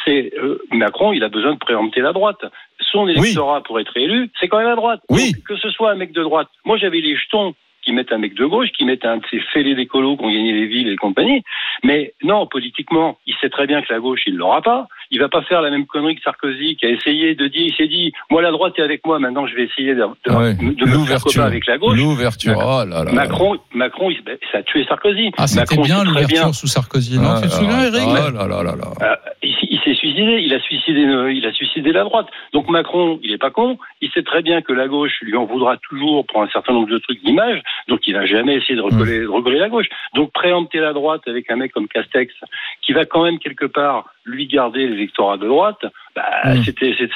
[0.06, 2.44] c'est euh, Macron, il a besoin de préempter la droite.
[2.92, 5.02] Son électorat pour être élu, c'est quand même à droite.
[5.10, 5.34] Oui.
[5.34, 6.48] Donc, que ce soit un mec de droite.
[6.66, 9.40] Moi, j'avais les jetons qui mettent un mec de gauche, qui mettent un de ces
[9.54, 11.44] fêlés d'écolos qui ont gagné les villes et compagnie.
[11.84, 14.88] Mais non, politiquement, il sait très bien que la gauche, il l'aura pas.
[15.12, 17.74] Il va pas faire la même connerie que Sarkozy, qui a essayé de dire, il
[17.76, 20.54] s'est dit, moi, la droite est avec moi, maintenant je vais essayer de, de, Ouais.
[20.54, 21.44] de me faire L'ouverture.
[21.44, 21.98] avec la gauche.
[21.98, 22.54] L'ouverture.
[22.58, 23.12] Oh là là.
[23.12, 25.32] Macron, Macron, il- ça a tué Sarkozy.
[25.38, 27.18] Ah, c'était bien l'ouverture sous Sarkozy.
[27.18, 29.20] Non, Ah tu te souviens, Eric là là là là.
[29.42, 32.28] il, s'est suicidé, il a suicidé, euh, il a suicidé la droite.
[32.54, 35.46] Donc Macron, il est pas con, il sait très bien que la gauche lui en
[35.46, 38.82] voudra toujours pour un certain nombre de trucs d'image, donc il va jamais essayer de
[38.82, 39.88] recoller, de recoller la gauche.
[40.16, 42.34] Donc préempter la droite avec un mec comme Castex,
[42.82, 45.80] qui va quand même quelque part lui garder l'électorat de droite,
[46.16, 46.22] bah,
[46.56, 46.64] Mm.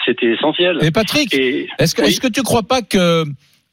[0.06, 0.78] c'était essentiel.
[0.82, 2.08] Et Patrick, Et Est-ce que, oui.
[2.10, 3.26] est-ce que tu crois pas que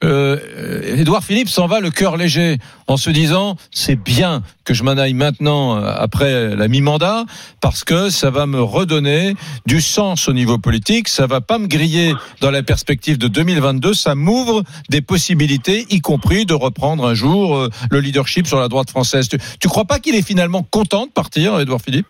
[0.03, 4.83] euh, Édouard Philippe s'en va le cœur léger en se disant c'est bien que je
[4.83, 7.27] m'en aille maintenant euh, après la mi-mandat
[7.61, 9.35] parce que ça va me redonner
[9.67, 13.93] du sens au niveau politique, ça va pas me griller dans la perspective de 2022,
[13.93, 18.69] ça m'ouvre des possibilités, y compris de reprendre un jour euh, le leadership sur la
[18.69, 19.29] droite française.
[19.29, 22.07] Tu, tu crois pas qu'il est finalement content de partir, Édouard Philippe?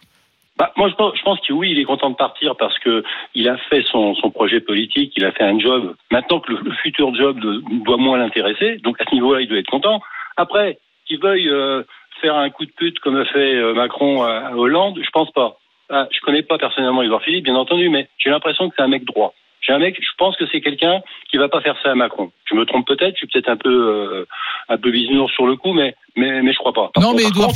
[0.60, 3.02] Bah, moi, je pense, je pense que oui, il est content de partir parce que
[3.34, 5.94] il a fait son, projet politique, il a fait un job.
[6.10, 9.70] Maintenant que le, futur job doit moins l'intéresser, donc à ce niveau-là, il doit être
[9.70, 10.02] content.
[10.36, 11.82] Après, qu'il veuille euh,
[12.20, 15.30] faire un coup de pute comme a fait euh, Macron à, à Hollande, je pense
[15.30, 15.56] pas.
[15.88, 18.88] Ah, je connais pas personnellement Edouard Philippe, bien entendu, mais j'ai l'impression que c'est un
[18.88, 19.32] mec droit.
[19.60, 22.30] J'ai un mec, je pense que c'est quelqu'un qui va pas faire ça à Macron.
[22.50, 24.24] Je me trompe peut-être, je suis peut-être un peu euh,
[24.68, 26.90] un peu bisounours sur le coup, mais mais, mais je crois pas.
[26.92, 27.54] Par Non, contre- mais contre-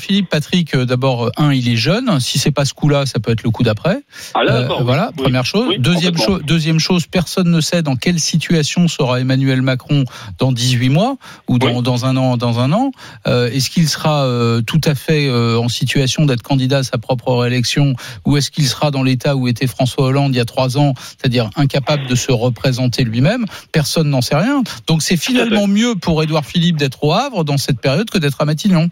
[0.00, 2.18] Philippe, Patrick, euh, d'abord, euh, un, il est jeune.
[2.18, 3.98] Si c'est pas ce coup-là, ça peut être le coup d'après.
[4.34, 5.22] Ah, là, Euh, voilà, Oui.
[5.22, 5.66] première chose.
[5.68, 10.04] Oui, deuxième, chose deuxième chose, personne ne sait dans quelle situation sera Emmanuel Macron
[10.40, 11.82] dans 18 mois ou dans, Oui.
[11.82, 12.36] dans un an.
[12.36, 12.90] Dans un an,
[13.26, 14.26] est-ce qu'il sera
[14.66, 17.94] tout à fait en situation d'être candidat à sa propre réélection
[18.26, 20.94] ou est-ce qu'il sera dans l'état où était François Hollande il y a trois ans,
[20.96, 24.62] c'est-à-dire incapable de se représenter lui-même Personne n'en sait rien.
[24.86, 28.40] Donc c'est finalement mieux pour Édouard Philippe d'être au Havre dans cette période que d'être
[28.40, 28.88] à Matignon.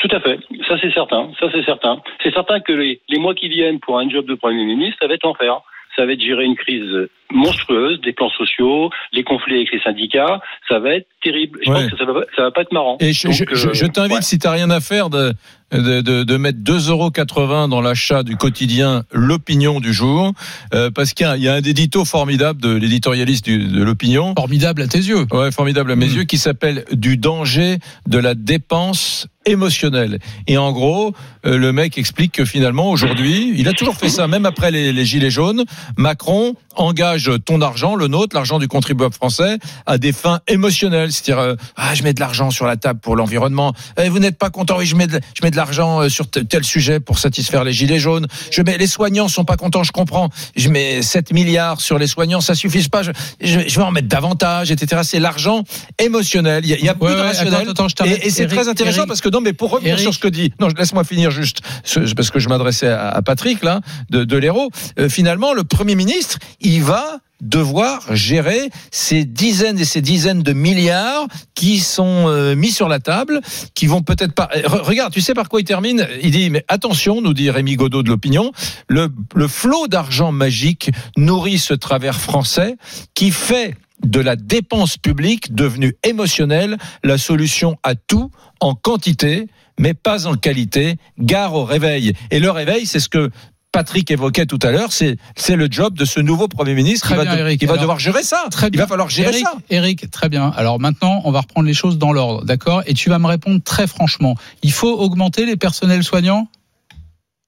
[0.00, 2.00] Tout à fait, ça c'est certain, ça c'est certain.
[2.22, 5.08] C'est certain que les, les mois qui viennent pour un job de Premier ministre, ça
[5.08, 5.60] va être l'enfer.
[5.96, 10.40] Ça va être gérer une crise monstrueuse, des plans sociaux, les conflits avec les syndicats,
[10.68, 11.58] ça va être terrible.
[11.64, 11.82] Je Ouais.
[11.82, 12.96] pense que ça va, ça va pas être marrant.
[13.00, 14.22] Et je, Donc, je- je- euh, je t'invite, ouais.
[14.22, 15.32] si t'as rien à faire, de,
[15.72, 20.32] de, de, de mettre 2,80 euros dans l'achat du quotidien L'Opinion du jour,
[20.74, 24.34] euh, parce qu'il y y a un édito formidable de l'éditorialiste de L'Opinion.
[24.36, 25.26] Formidable à tes yeux.
[25.32, 26.16] Ouais, formidable à mes Mm.
[26.16, 27.78] yeux, qui s'appelle Du danger
[28.08, 30.18] de la dépense émotionnelle.
[30.46, 31.12] Et en gros,
[31.46, 34.92] euh, le mec explique que finalement, aujourd'hui, il a toujours fait ça, même après les,
[34.92, 35.64] les gilets jaunes,
[35.96, 41.12] Macron engage ton argent, le nôtre, l'argent du contribuable français, à des fins émotionnelles.
[41.12, 43.74] C'est-à-dire, euh, ah, je mets de l'argent sur la table pour l'environnement.
[43.98, 46.28] Eh, vous n'êtes pas content, oui, je mets de, je mets de l'argent euh, sur
[46.30, 48.26] tel sujet pour satisfaire les gilets jaunes.
[48.50, 50.30] Je mets, les soignants sont pas contents, je comprends.
[50.56, 53.02] Je mets 7 milliards sur les soignants, ça suffit pas.
[53.02, 53.10] Je,
[53.40, 55.02] je, je vais en mettre davantage, etc.
[55.04, 55.64] C'est l'argent
[55.98, 56.64] émotionnel.
[56.64, 57.68] Il y a, il y a plus de rationnel.
[57.68, 59.08] attends, attends, et et c'est très intéressant Eric.
[59.08, 60.02] parce que non, mais pour revenir Eric.
[60.02, 63.62] sur ce que dit, non, laisse-moi finir juste, ce- parce que je m'adressais à, Patrick
[63.62, 64.70] là, de, de l'Hérault.
[64.98, 70.52] Euh, finalement, le Premier ministre, il va devoir gérer ces dizaines et ces dizaines de
[70.52, 73.40] milliards qui sont euh, mis sur la table,
[73.74, 74.50] qui vont peut-être pas.
[74.54, 76.06] Re- regarde, tu sais par quoi il termine?
[76.22, 78.52] Il dit mais attention, nous dit Rémi Godot de l'opinion,
[78.88, 82.76] le, le flot d'argent magique nourrit ce travers français
[83.14, 83.74] qui fait
[84.04, 89.46] de la dépense publique devenue émotionnelle la solution à tout en quantité
[89.78, 90.96] mais pas en qualité.
[91.18, 92.12] Gare au réveil.
[92.30, 93.30] Et le réveil, c'est ce que
[93.72, 95.16] Patrick évoquait tout à l'heure, c'est
[95.56, 97.60] le job de ce nouveau Premier ministre Très qui va, bien, de- Eric.
[97.60, 98.44] qui va devoir gérer ça.
[98.50, 98.82] Très Il bien.
[98.82, 99.54] va falloir gérer Eric, ça.
[99.70, 100.50] Eric, très bien.
[100.56, 102.82] Alors maintenant, on va reprendre les choses dans l'ordre, d'accord?
[102.86, 104.34] Et tu vas me répondre très franchement.
[104.62, 106.48] Il faut augmenter les personnels soignants?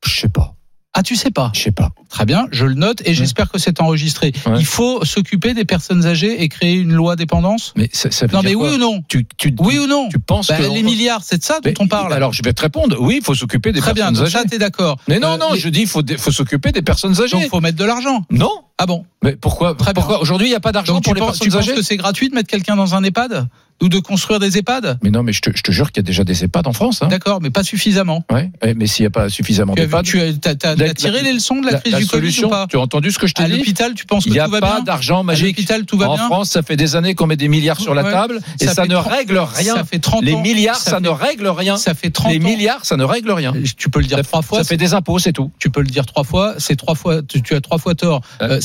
[0.07, 0.55] Je sais pas.
[0.95, 1.91] Ah, tu sais pas Je sais pas.
[2.11, 4.33] Très bien, je le note et j'espère que c'est enregistré.
[4.45, 4.57] Ouais.
[4.59, 8.33] Il faut s'occuper des personnes âgées et créer une loi dépendance Mais ça, ça veut
[8.35, 10.59] Non, dire mais quoi oui ou non tu, tu, Oui ou non tu penses Bah,
[10.59, 12.13] que Les milliards, c'est de ça dont on parle.
[12.13, 12.97] Alors je vais te répondre.
[13.01, 14.39] Oui, il faut s'occuper des Très bien, personnes âgées.
[14.39, 14.99] ça, t'es d'accord.
[15.09, 17.41] mais non, Euh, non, je dis il faut, faut s'occuper des personnes âgées.
[17.41, 18.27] Donc, faut mettre de l'argent.
[18.31, 18.51] Non.
[18.83, 19.93] Ah bon Mais pourquoi Très.
[19.95, 21.77] Pourquoi aujourd'hui il n'y a pas d'argent pour tu les penses, tu personnes penses âgées
[21.77, 23.47] que c'est gratuit de mettre quelqu'un dans un EHPAD
[23.81, 24.99] Ou de construire des EHPAD?
[25.05, 26.73] Mais non, mais je te, je te jure qu'il y a déjà des EHPAD en
[26.73, 27.01] France.
[27.03, 27.07] Hein.
[27.09, 28.25] D'accord, mais pas suffisamment.
[28.33, 28.51] Ouais.
[28.77, 31.33] Mais s'il n'y a pas suffisamment Tu as, d'EHPAD, tu as, La- tiré la- les
[31.35, 33.35] leçons de la la, crise du Covid ou pas tu as entendu ce que je
[33.35, 35.57] t'ai À dit l'hôpital, tu penses que Il n'y a tout pas d'argent À magique.
[35.57, 37.95] l'hôpital, tout va en bien France, ça fait des années qu'on met des milliards sur
[37.95, 38.11] la Ouais.
[38.13, 39.75] table et Ça ne 30 règle rien.
[39.77, 40.41] Ça fait 30 Les ans.
[40.43, 41.77] milliards, ça, fait- ne règle rien.
[41.77, 43.53] Ça fait 30 Les milliards, ça ne règle rien.
[43.77, 44.59] Tu peux le dire trois fois.
[44.59, 45.51] ça fait des impôts, c'est tout.
[45.61, 46.55] Tu peux le dire trois fois.
[46.59, 47.23] C'est trois fois.
[47.23, 48.21] Tu, tu as trois fois tort.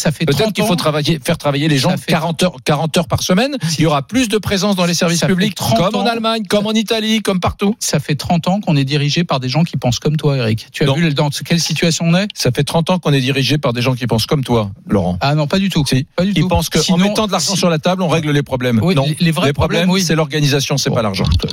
[0.08, 2.56] Ça fait Peut-être 30 qu'il faut travailler, faire travailler les gens Ça fait- 40 heures,
[2.64, 3.58] 40 heures par semaine.
[3.78, 6.08] Il y aura plus de présence dans les services Ça publics, 30 comme en ans.
[6.08, 7.76] Allemagne, comme en Italie, comme partout.
[7.80, 10.68] Ça fait 30 ans qu'on est dirigé par des gens qui pensent comme toi, Eric.
[10.72, 10.94] Tu as Non.
[10.94, 12.30] vu dans quelle situation on est?
[12.34, 15.18] Ça fait 30 ans qu'on est dirigé par des gens qui pensent comme toi, Laurent.
[15.20, 15.84] Ah non, pas du tout.
[15.86, 16.06] Si.
[16.16, 16.48] Pas du Qui tout.
[16.48, 18.80] pensent qu'en mettant de l'argent si- sur la table, on règle les problèmes.
[18.82, 19.04] Oui, non.
[19.08, 20.02] les- les vrais problèmes, problèmes, oui.
[20.04, 21.26] c'est l'organisation, c'est Bon, pas l'argent.
[21.44, 21.50] Bah,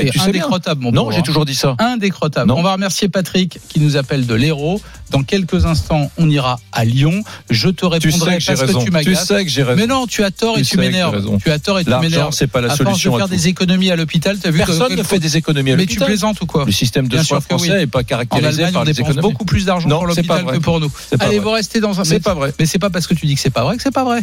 [0.00, 1.76] tu sais indécrottable, mon Non, j'ai toujours dit ça.
[1.78, 2.50] Indécrottable.
[2.52, 4.80] On va remercier Patrick qui nous appelle de l'Hérault.
[5.10, 7.22] Dans quelques instants, on ira à Lyon.
[7.50, 8.72] Je te Tu répondrai sais que j'ai parce raison.
[8.78, 9.26] que tu Tu m'agaces.
[9.26, 9.80] sais que j'ai raison.
[9.80, 11.38] Mais non, tu as tort et Tu tu sais que m'énerves.
[11.42, 12.32] Tu as tort et tu L'argent, m'énerves.
[12.32, 13.34] c'est pas la À force solution de à faire tout.
[13.34, 15.82] des économies à l'hôpital, t'as vu que- Personne que- ne fait des économies à Mais
[15.86, 16.06] tu l'hôpital.
[16.08, 19.20] plaisantes ou quoi Le système de soins que français n'est pas caractérisé par les économies.
[19.20, 20.90] beaucoup plus d'argent pour l'hôpital que pour nous.
[21.20, 22.04] Allez, vous restez dans un.
[22.04, 22.52] C'est pas vrai.
[22.58, 24.22] Mais c'est pas parce que tu dis que c'est pas vrai que c'est pas vrai.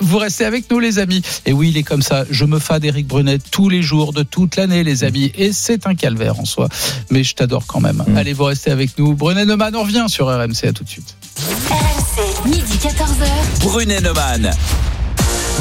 [0.00, 1.22] Vous restez avec nous, les amis.
[1.46, 2.24] Et oui, il est comme ça.
[2.30, 5.32] Je me fade Eric Brunet tous les jours de toute l'année, les amis.
[5.36, 6.68] Et c'est un calvaire en soi.
[7.10, 8.02] Mais je t'adore quand même.
[8.06, 8.16] Mm.
[8.16, 9.14] Allez, vous restez avec nous.
[9.14, 10.66] Brunet Neumann, on revient sur RMC.
[10.68, 11.14] À tout de suite.
[12.44, 13.60] Midi 14h.
[13.62, 14.54] Brunet Neumann.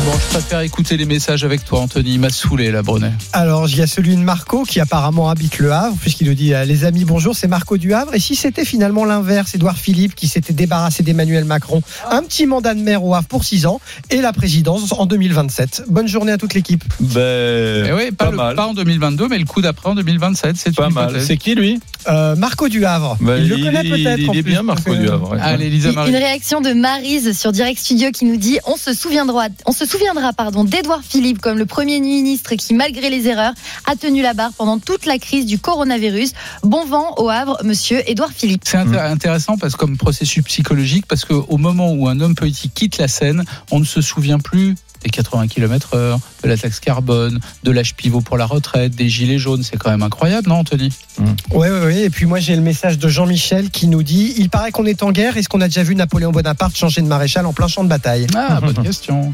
[0.05, 2.13] Bon, je préfère écouter les messages avec toi, Anthony.
[2.13, 3.11] Il m'a saoulé, là, Brunet.
[3.33, 6.55] Alors, il y a celui de Marco qui apparemment habite le Havre, puisqu'il nous dit
[6.55, 8.15] euh, Les amis, bonjour, c'est Marco du Havre.
[8.15, 12.73] Et si c'était finalement l'inverse, Édouard Philippe qui s'était débarrassé d'Emmanuel Macron, un petit mandat
[12.73, 15.83] de maire au Havre pour 6 ans et la présidence en 2027.
[15.87, 16.83] Bonne journée à toute l'équipe.
[16.99, 18.55] Ben, Eh oui, pas, pas le- mal.
[18.55, 20.55] pas en 2022, mais le coup d'après en 2027.
[20.57, 21.21] C'est Pas une mal.
[21.21, 21.79] C'est qui lui?
[22.09, 23.17] Euh, Marco du Havre.
[23.21, 24.17] Ben, il le connaît peut-être.
[24.19, 24.51] Il, en est plus.
[24.51, 25.33] bien, Marco du Havre.
[25.33, 25.37] ouais.
[25.39, 26.15] Allez, Elisa Une Marie.
[26.15, 30.33] réaction de Marise sur Direct Studio qui nous dit on se souviendra, on se souviendra
[30.33, 33.53] pardon d'Edouard Philippe comme le premier ministre qui, malgré les erreurs,
[33.85, 36.31] a tenu la barre pendant toute la crise du coronavirus.
[36.63, 38.63] Bon vent au Havre, Monsieur Edouard Philippe.
[38.65, 42.97] C'est inté- intéressant parce comme processus psychologique, parce qu'au moment où un homme politique quitte
[42.97, 47.39] la scène, on ne se souvient plus des 80 km heure, de la taxe carbone,
[47.63, 49.63] de l'âge pivot pour la retraite, des gilets jaunes.
[49.63, 50.91] C'est quand même incroyable, non, Anthony?
[51.51, 52.01] Ouais, ouais, ouais.
[52.01, 55.03] Et puis moi, j'ai le message de Jean-Michel qui nous dit Il paraît qu'on est
[55.03, 55.37] en guerre.
[55.37, 58.27] Est-ce qu'on a déjà vu Napoléon Bonaparte changer de maréchal en plein champ de bataille?
[58.35, 59.33] Ah, bonne question.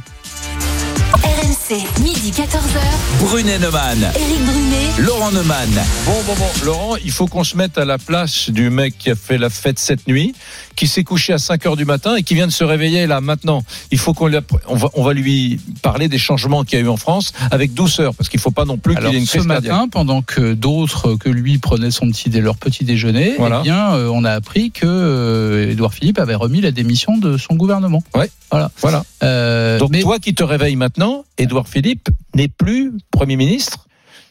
[1.13, 3.21] RMC, midi 14h.
[3.21, 3.97] Brunet Neumann.
[4.13, 4.87] Éric Brunet.
[4.99, 5.69] Laurent Neumann.
[6.05, 9.09] Bon, bon, bon, Laurent, il faut qu'on se mette à la place du mec qui
[9.11, 10.33] a fait la fête cette nuit,
[10.75, 13.21] qui s'est couché à 5 heures du matin et qui vient de se réveiller là
[13.21, 13.63] maintenant.
[13.91, 14.29] Il faut qu'on
[14.67, 17.73] on va, on va lui parler des changements qu'il y a eu en France avec
[17.73, 19.71] douceur, parce qu'il faut pas non plus qu'il y ait une ce crise cardiaque.
[19.71, 23.59] matin, pendant que d'autres que lui prenaient son petit dé- leur petit déjeuner, Voilà.
[23.61, 27.37] eh bien, euh, on a appris que euh, Édouard Philippe avait remis la démission de
[27.37, 28.03] son gouvernement.
[28.13, 28.29] Ouais.
[28.51, 28.71] Voilà.
[28.81, 29.03] Voilà.
[29.23, 30.96] Euh, Donc mais- toi qui te réveilles maintenant,
[31.37, 33.86] Édouard Philippe n'est plus Premier ministre.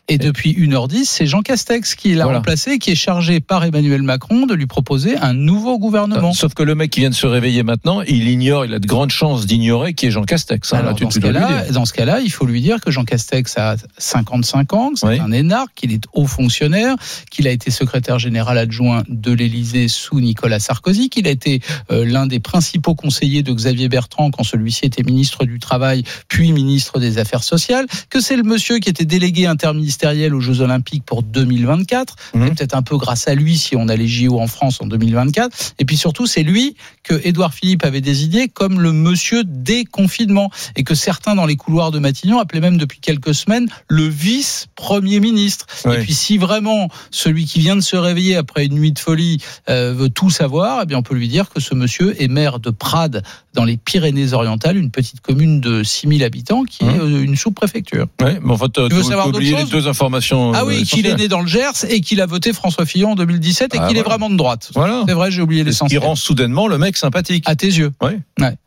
[0.08, 2.38] Et depuis 1h10, c'est Jean Castex qui l'a Voilà.
[2.38, 6.32] remplacé qui est chargé par Emmanuel Macron de lui proposer un nouveau gouvernement.
[6.32, 8.86] Sauf que le mec qui vient de se réveiller maintenant, il ignore, il a de
[8.86, 10.72] grandes chances d'ignorer qui est Jean Castex.
[10.72, 10.78] hein.
[10.78, 13.04] Alors, Là, tu- dans, ce cas-là, dans ce cas-là, il faut lui dire que Jean
[13.04, 15.18] Castex a 55 ans, que c'est Oui.
[15.18, 16.94] un énarque, qu'il est haut fonctionnaire,
[17.32, 22.04] qu'il a été secrétaire général adjoint de l'Élysée sous Nicolas Sarkozy, qu'il a été euh,
[22.04, 27.00] l'un des principaux conseillers de Xavier Bertrand quand celui-ci était ministre du Travail, puis ministre
[27.00, 29.95] des Affaires sociales, que c'est le monsieur qui était délégué interministériel
[30.32, 32.16] aux Jeux Olympiques pour 2024.
[32.34, 32.46] Mhm.
[32.48, 34.86] C'est peut-être un peu grâce à lui si on a les JO en France en
[34.86, 35.74] 2024.
[35.78, 40.84] Et puis surtout, c'est lui que Édouard Philippe avait désigné comme le monsieur déconfinement et
[40.84, 45.66] que certains dans les couloirs de Matignon appelaient même depuis quelques semaines le vice-premier ministre.
[45.86, 49.38] Et puis si vraiment celui qui vient de se réveiller après une nuit de folie
[49.68, 52.58] euh, veut tout savoir, eh bien on peut lui dire que ce monsieur est maire
[52.58, 53.22] de Prades
[53.54, 57.00] dans les Pyrénées-Orientales, une petite commune de 6000 habitants qui est Mmh.
[57.00, 58.06] euh, une sous-préfecture.
[58.22, 60.52] Ouais, mais en fait, Tu veux savoir d'autres choses informations.
[60.54, 63.12] Ah euh, oui, qu'il est né dans le Gers et qu'il a voté François Fillon
[63.12, 64.70] en 2017 et Ah, qu'il est vraiment de droite.
[64.74, 65.04] Voilà.
[65.06, 66.00] C'est vrai, j'ai oublié Ce qui l'essentiel.
[66.02, 67.44] rend soudainement le mec sympathique.
[67.46, 67.92] À tes yeux.
[68.02, 68.18] Ouais,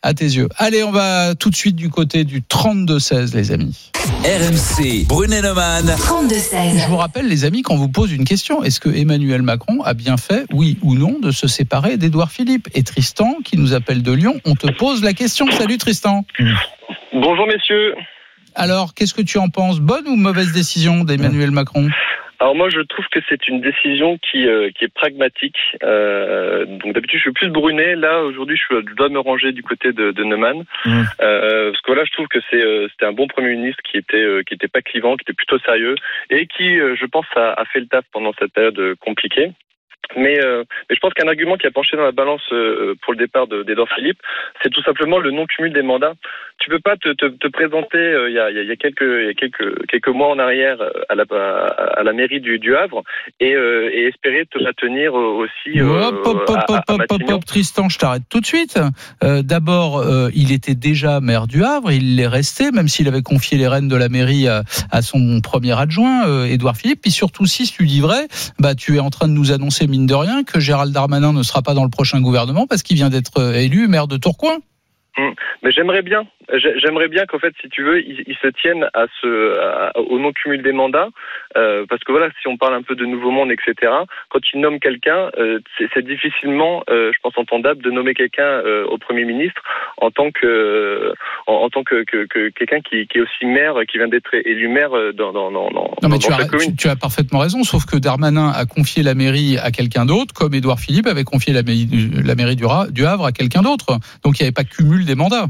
[0.02, 0.50] à tes yeux.
[0.58, 3.92] Allez, on va tout de suite du côté du 32-16, les amis.
[4.24, 5.06] RMC.
[5.08, 5.86] Brunet Neumann.
[5.88, 6.84] 32-16.
[6.84, 8.64] Je vous rappelle, les amis, qu'on vous pose une question.
[8.64, 12.68] Est-ce que Emmanuel Macron a bien fait, oui ou non, de se séparer d'Édouard Philippe
[12.74, 15.46] Et Tristan, qui nous appelle de Lyon, on te pose la question.
[15.52, 16.26] Salut Tristan.
[17.14, 17.94] Bonjour messieurs.
[18.60, 21.88] Alors, qu'est-ce que tu en penses Bonne ou mauvaise décision d'Emmanuel Macron
[22.42, 25.58] Alors moi je trouve que c'est une décision qui, euh, qui est pragmatique.
[25.82, 27.96] Euh, donc d'habitude je suis plus Brunet.
[27.96, 30.66] Là aujourd'hui je, dois me ranger du côté de, de Neumann.
[30.86, 31.06] Mhm.
[31.22, 33.98] Euh, parce que voilà je trouve que c'est euh, c'était un bon premier ministre qui
[33.98, 35.96] était euh, qui était pas clivant, qui était plutôt sérieux
[36.30, 39.52] et qui euh, je pense a, a fait le taf pendant cette période compliquée.
[40.16, 43.14] Mais, euh, mais je pense qu'un argument qui a penché dans la balance euh, pour
[43.14, 44.18] le départ de- d'Edouard Philippe,
[44.64, 46.14] c'est tout simplement le non-cumul des mandats.
[46.60, 49.02] Tu peux pas te, te, te présenter euh, il y, a, il y a quelques,
[49.02, 51.24] il y a quelques, quelques mois en arrière euh, à la,
[51.98, 53.04] à, la mairie du, du Havre
[53.40, 56.94] et, euh, et espérer te maintenir euh, aussi euh, Hop, hop, hop, à- hop, à
[57.14, 58.78] hop, hop, Tristan, je t'arrête tout de suite.
[59.24, 63.22] Euh, D'abord, euh, il était déjà maire du Havre, il l'est resté, même s'il avait
[63.22, 67.02] confié les rênes de la mairie à, à son premier adjoint, euh, Édouard Philippe.
[67.02, 68.28] Puis surtout, si tu dis vrai,
[68.60, 71.44] bah, tu es en train de nous annoncer, mine de rien, que Gérald Darmanin ne
[71.44, 74.58] sera pas dans le prochain gouvernement parce qu'il vient d'être élu maire de Tourcoing.
[75.18, 79.06] Mais j'aimerais bien, j'ai- j'aimerais bien qu'en fait, si tu veux, ils, se tiennent à
[79.22, 81.10] ce, au non-cumul des mandats,
[81.58, 83.92] euh, parce que voilà, si on parle un peu de nouveau monde, etc.
[84.30, 85.60] Quand ils nomment quelqu'un, euh,
[85.94, 89.62] c'est difficilement, euh, je pense, entendable de nommer quelqu'un euh, au premier ministre
[89.98, 91.14] en tant que,
[91.48, 94.34] en, en tant que, que, que quelqu'un qui, qui est aussi maire, qui vient d'être
[94.34, 96.70] élu maire dans, dans, dans, dans, Non, mais dans tu as, commune.
[96.72, 100.34] tu, tu as parfaitement raison, sauf que Darmanin a confié la mairie à quelqu'un d'autre,
[100.34, 102.66] comme Édouard Philippe avait confié la mairie, du- la mairie du
[103.06, 103.98] Havre à quelqu'un d'autre.
[104.24, 105.48] Donc il n'y avait pas cumul des mandats.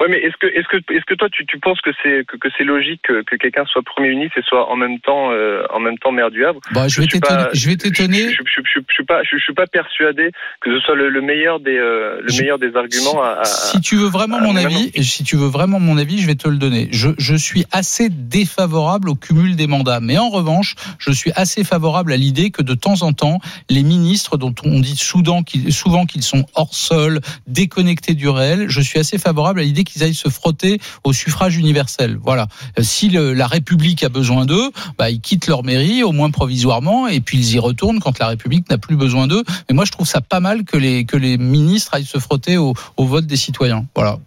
[0.00, 2.36] Ouais, mais est-ce que, est-ce que, est-ce que toi, tu, tu penses que c'est que,
[2.36, 5.62] que c'est logique que, que quelqu'un soit premier ministre et soit en même temps, euh,
[5.72, 6.60] en même temps maire du Havre?
[6.72, 7.42] Bah, je vais suis t'étonner.
[7.44, 8.28] pas- Je vais Je, t'étonner.
[8.30, 10.30] je, je, je, je suis pas, je, suis pas persuadé
[10.60, 13.40] que ce soit le, le meilleur des, euh, le meilleur des arguments à.
[13.40, 16.20] à- Si tu veux vraiment à- mon avis, et si tu veux vraiment mon avis,
[16.20, 16.88] je vais te le donner.
[16.92, 21.62] Je, je suis assez défavorable au cumul des mandats, mais en revanche, je suis assez
[21.64, 26.22] favorable à l'idée que de temps en temps, les ministres dont on dit souvent qu'ils
[26.22, 30.28] sont hors sol, déconnectés du réel, je suis assez favorable à l'idée qu'ils aillent se
[30.28, 32.18] frotter au suffrage universel.
[32.22, 32.48] Voilà.
[32.78, 37.08] Euh, Si la République a besoin d'eux, bah, ils quittent leur mairie, au moins provisoirement,
[37.08, 39.44] et puis ils y retournent quand la République n'a plus besoin d'eux.
[39.68, 42.56] Mais moi, je trouve ça pas mal que les, que les ministres aillent se frotter
[42.56, 43.86] au, au vote des citoyens.
[43.94, 44.18] Voilà.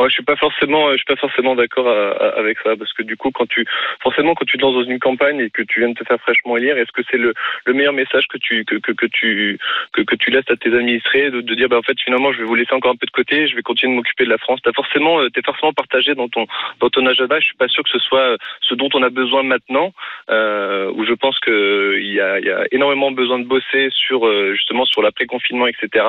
[0.00, 2.92] Ouais, je suis pas forcément, je suis pas forcément d'accord à- à- avec ça parce
[2.94, 3.64] que du coup, quand tu,
[4.02, 6.20] forcément, quand tu te lances dans une campagne et que tu viens de te faire
[6.20, 7.32] fraîchement élire, est-ce que c'est le,
[7.64, 9.56] le meilleur message que tu, que, que, que tu,
[9.92, 12.38] que, que tu laisses à tes administrés de, de dire, bah en fait, finalement, je
[12.38, 14.38] vais vous laisser encore un peu de côté, je vais continuer de m'occuper de la
[14.38, 14.58] France?
[14.64, 16.46] T'as forcément, euh, t'es forcément partagé dans ton,
[16.80, 17.38] dans ton agenda.
[17.38, 19.92] Je suis pas sûr que ce soit euh, ce dont on a besoin maintenant,
[20.28, 23.44] euh, où je pense que euh, il y a, il y a énormément besoin de
[23.44, 26.04] bosser sur euh, justement sur l'après confinement, etc.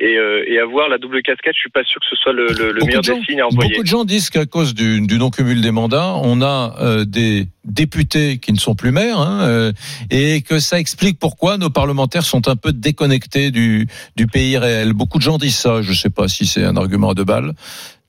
[0.00, 2.46] Et, euh, et avoir la double casquette, je suis pas sûr que ce soit le,
[2.46, 3.70] le, meilleur de à envoyer.
[3.70, 7.48] Beaucoup de gens disent qu'à cause du, du non-cumul des mandats, on a euh, des
[7.64, 9.72] députés qui ne sont plus maires, hein, euh,
[10.10, 14.92] et que ça explique pourquoi nos parlementaires sont un peu déconnectés du, du pays réel.
[14.92, 15.82] Beaucoup de gens disent ça.
[15.82, 17.54] Je ne sais pas si c'est un argument à deux balles,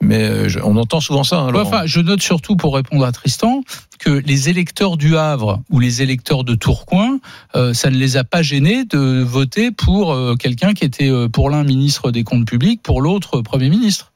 [0.00, 1.40] mais euh, je- on entend souvent ça.
[1.40, 3.62] hein, Ouais, enfin, je note surtout pour répondre à Tristan
[3.98, 7.18] que les électeurs du Havre ou les électeurs de Tourcoing,
[7.56, 11.28] euh, ça ne les a pas gênés de voter pour euh, quelqu'un qui était euh,
[11.28, 14.12] pour l'un ministre des comptes publics, pour l'autre premier ministre.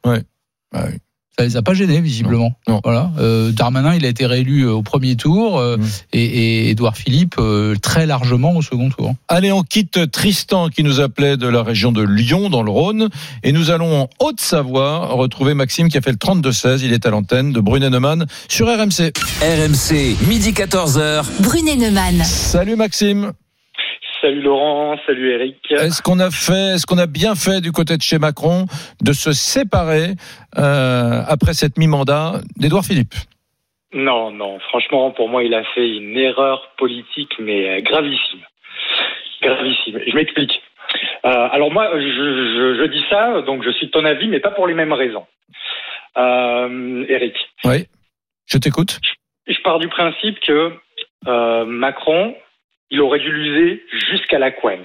[0.73, 0.97] Ah oui.
[1.39, 2.53] Ça les a pas gênés visiblement.
[2.69, 2.81] Non, non.
[2.85, 3.11] Voilà.
[3.19, 5.83] Euh, Darmanin, il a été réélu euh, au premier tour euh, Mm.
[6.13, 9.15] et, et Édouard Philippe euh, très largement au second tour.
[9.29, 13.09] Allez, on quitte Tristan qui nous appelait de la région de Lyon dans le Rhône
[13.43, 16.81] et nous allons en Haute-Savoie retrouver Maxime qui a fait le 32-16.
[16.85, 19.13] Il est à l'antenne de Brunet-Neumann sur RMC.
[19.41, 21.25] RMC, midi 14h.
[21.41, 22.23] Brunet Neumann.
[22.25, 23.33] Salut Maxime.
[24.23, 25.57] Salut Laurent, salut Eric.
[25.71, 28.67] Est-ce qu'on a fait, est-ce qu'on a bien fait du côté de chez Macron
[29.03, 30.13] de se séparer
[30.59, 33.15] euh, après cette mi-mandat d'Édouard Philippe?
[33.93, 38.41] Non, non, franchement, pour moi, il a fait une erreur politique, mais euh, gravissime.
[39.43, 39.99] Gravissime.
[40.07, 40.63] Je m'explique.
[41.27, 44.39] Euh, alors moi, je, je, je dis ça, donc je suis de ton avis, mais
[44.41, 45.27] pas pour les mêmes raisons.
[46.17, 47.87] Euh, Eric, Oui.
[48.47, 49.01] Je t'écoute.
[49.49, 50.73] je pars du principe que
[51.27, 52.35] euh, Macron,
[52.93, 54.85] il aurait dû l'user jusqu'à la couenne.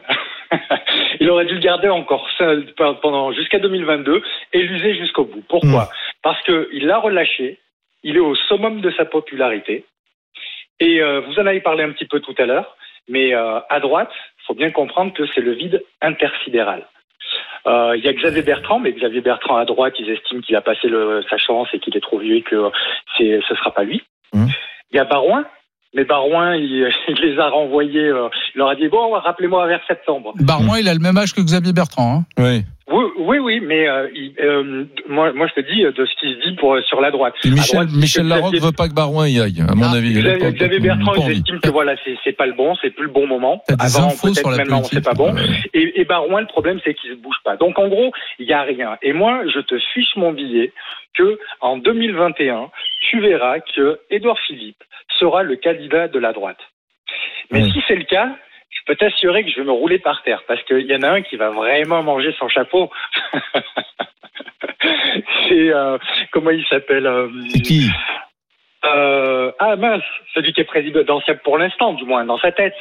[1.20, 5.44] il aurait dû le garder encore seul pendant jusqu'à 2022 et l'user jusqu'au bout.
[5.48, 5.90] Pourquoi
[6.24, 7.60] Parce que il l'a relâché,
[8.04, 9.86] il est au summum de sa popularité.
[10.80, 12.78] Et euh, vous en avez parlé un petit peu tout à l'heure,
[13.10, 16.88] mais euh, à droite, il faut bien comprendre que c'est le vide intersidéral.
[17.68, 20.62] Euh, Il y a Xavier Bertrand, mais Xavier Bertrand à droite, ils estiment qu'il a
[20.62, 22.72] passé le- sa chance et qu'il est trop vieux et que
[23.18, 24.02] ce sera pas lui.
[24.34, 24.48] Mhm.
[24.92, 25.44] Il y a Barouin,
[25.96, 28.08] mais Barouin, il, il les a renvoyés.
[28.08, 30.34] euh, il leur a dit bon, rappelez-moi vers septembre.
[30.40, 32.26] Barouin, il a le même âge que Xavier Bertrand.
[32.38, 32.44] Hein.
[32.44, 32.64] Oui.
[32.90, 36.16] Oui, oui, oui, mais euh, il- euh, moi, moi, je te dis euh, de ce
[36.20, 37.34] qui se dit pour sur la droite.
[37.44, 39.84] Et Michel, droite, Michel que Larocque Xavier- veut pas que Barouin y aille, à mon
[39.84, 40.14] Ah, avis.
[40.14, 43.62] Xavier, Bertrand, estiment que voilà, c'est pas le bon, c'est plus le bon moment.
[43.68, 45.36] Des Avant, peut-être maintenant, c'est pas bon.
[45.74, 47.58] Et, et Barouin, le problème, c'est qu'il se bouge pas.
[47.58, 48.98] Donc, en gros, il y a rien.
[49.02, 50.72] Et moi, je te fiche mon billet
[51.18, 52.70] que en 2021,
[53.10, 54.82] tu verras que Édouard Philippe
[55.20, 56.60] sera le candidat de la droite.
[57.52, 58.30] Mais si c'est le cas,
[58.70, 61.10] je peux t'assurer que je vais me rouler par terre parce qu'il y en a
[61.10, 62.92] un qui va vraiment manger son chapeau.
[65.48, 65.98] c'est euh,
[66.32, 67.90] comment il s'appelle euh, C'est qui
[68.86, 70.04] euh, Ah mince,
[70.34, 72.76] celui qui est président d'ancien pour l'instant, du moins dans sa tête.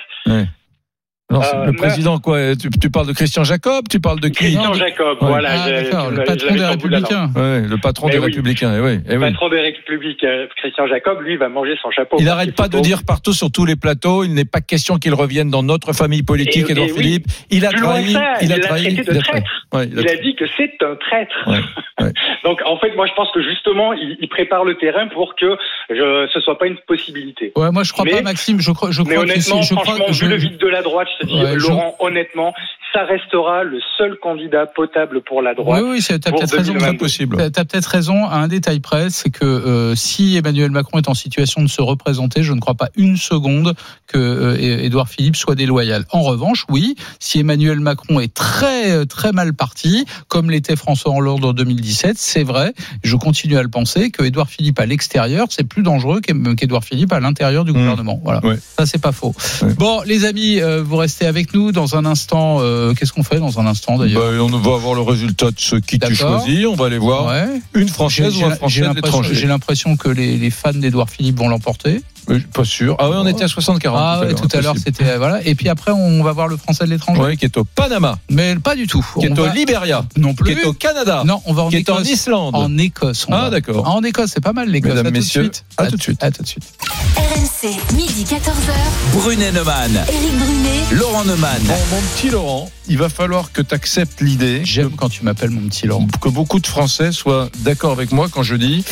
[1.33, 4.62] Euh, Le président, quoi tu, tu parles de Christian Jacob Tu parles de qui Christian
[4.68, 5.29] Non, Jacob, Ouais.
[5.29, 5.51] voilà.
[5.61, 6.64] Ah, le patron des.
[6.64, 7.31] Républicains.
[7.35, 8.24] Ouais, le patron Eh des oui.
[8.27, 8.72] Républicains.
[8.77, 9.31] eh oui, eh Le oui.
[9.33, 12.16] patron des Républiques, euh, Christian Jacob, lui, va manger son chapeau.
[12.20, 15.14] Il n'arrête pas de dire partout sur tous les plateaux, il n'est pas question qu'il
[15.14, 16.91] revienne dans notre famille politique, Et- oui.
[16.91, 17.27] Philippe.
[17.51, 19.43] Il a Plus trahi, ça, il a il trahi, traité de il a trahi.
[19.43, 19.51] traître.
[19.74, 20.22] Ouais, il a Il a trahi.
[20.22, 21.35] dit que c'est un traître.
[22.45, 25.57] Donc, en fait, moi, je pense que justement, il, il prépare le terrain pour que
[25.91, 27.51] je, ce soit pas une possibilité.
[27.57, 28.61] Ouais, moi je crois Mais- pas, Maxime.
[28.61, 30.83] Je crois, je Mais crois que honnêtement, crois, franchement, je- vu le vide de la
[30.83, 32.53] droite, je- Laurent, honnêtement,
[32.93, 35.83] ça restera le seul candidat potable pour la droite.
[35.83, 36.73] Oui, oui, c'est- t'as pour peut-être raison.
[36.73, 36.89] 2022.
[36.97, 37.37] Très possible.
[37.37, 41.09] T'as t'as peut-être raison à un détail près, c'est que euh, si Emmanuel Macron est
[41.09, 43.75] en situation de se représenter, je ne crois pas une seconde
[44.07, 46.05] que euh, Édouard Philippe soit déloyal.
[46.11, 51.12] En revanche, oui, si Emmanuel Macron est très euh, très mal parti, comme l'était François
[51.12, 52.73] Hollande en 2017, c'est vrai.
[53.05, 56.85] Je continue à le penser que Édouard Philippe à l'extérieur, c'est plus dangereux qu'E- qu'Édouard
[56.85, 57.75] Philippe à l'intérieur du Mmh.
[57.75, 58.21] gouvernement.
[58.25, 58.57] Voilà, Ouais.
[58.79, 59.35] ça c'est pas faux.
[59.62, 59.75] Ouais.
[59.75, 62.59] Bon, les amis, euh, vous restez avec nous dans un instant.
[62.61, 65.59] euh, Qu'est-ce qu'on fait dans un instant d'ailleurs Bah, on va avoir le résultat de
[65.59, 66.67] ce qui tu choisis.
[66.67, 67.61] On va aller voir Ouais.
[67.75, 68.75] une française ou un français
[69.35, 72.01] j'ai l'impression que les, les fans d'Edouard Philippe vont l'emporter.
[72.31, 72.97] Euh, Pas sûr.
[72.99, 73.93] Ah oui, on était à 60-40.
[73.97, 75.41] Ah ouais, tout à l'heure, c'était voilà.
[75.47, 77.20] Et puis après, on va voir le français de l'étranger.
[77.20, 79.05] Ouais, qui est au Panama, Mais pas du tout.
[79.20, 80.53] qui On est au va- Libéria, Non qui plus.
[80.61, 82.03] est au Canada, Non, on va en qui est en.
[82.03, 82.55] Islande.
[82.57, 83.27] En Écosse.
[83.29, 83.51] on Ah, va.
[83.51, 83.85] d'accord.
[83.87, 84.91] Ah, En Écosse, c'est pas mal l'Écosse.
[84.91, 85.64] Mesdames, À tout de messieurs, suite.
[85.77, 86.22] à tout de suite.
[86.22, 86.64] À tout de suite.
[87.16, 88.72] RMC, midi 14h.
[89.12, 89.93] Brunet Neumann.
[90.09, 90.99] Éric Brunet.
[90.99, 91.61] Laurent Neumann.
[91.62, 95.51] Bon, mon petit Laurent, il va falloir que tu acceptes l'idée J'aime quand tu m'appelles
[95.51, 96.07] mon petit Laurent.
[96.20, 98.85] que beaucoup de Français soient d'accord avec moi quand je dis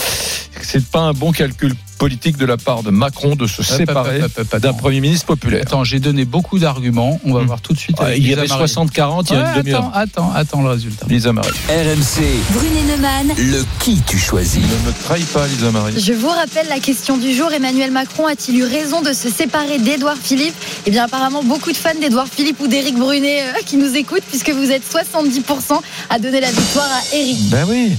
[0.55, 1.75] que c'est pas un bon calcul
[2.05, 4.21] politique de la part de Macron de se Hop, séparer
[4.61, 4.75] d'un.
[4.75, 5.63] Premier ministre populaire.
[5.63, 7.19] Attends, j'ai donné beaucoup d'arguments.
[7.25, 7.47] On va Hmm.
[7.47, 7.97] voir tout de suite.
[7.99, 8.61] Ah, avec il y avait Marie.
[8.61, 9.91] 60-40 il y a Ouais, une demi-heure.
[9.95, 11.07] attends, attends, attends le résultat.
[11.09, 11.49] Lisa Marie.
[11.71, 12.21] RMC,
[12.53, 13.29] Brunet Neumann.
[13.39, 14.61] le qui tu choisis.
[14.63, 15.99] Ne me trahis pas, Lisa Marie.
[15.99, 17.51] Je vous rappelle la question du jour.
[17.53, 20.55] Emmanuel Macron a-t-il eu raison de se séparer d'Édouard Philippe?
[20.85, 24.25] Eh bien, apparemment, beaucoup de fans d'Édouard Philippe ou d'Éric Brunet euh, qui nous écoutent,
[24.29, 25.81] puisque vous êtes 70%
[26.11, 27.49] à donner la victoire à Éric.
[27.49, 27.93] Ben oui.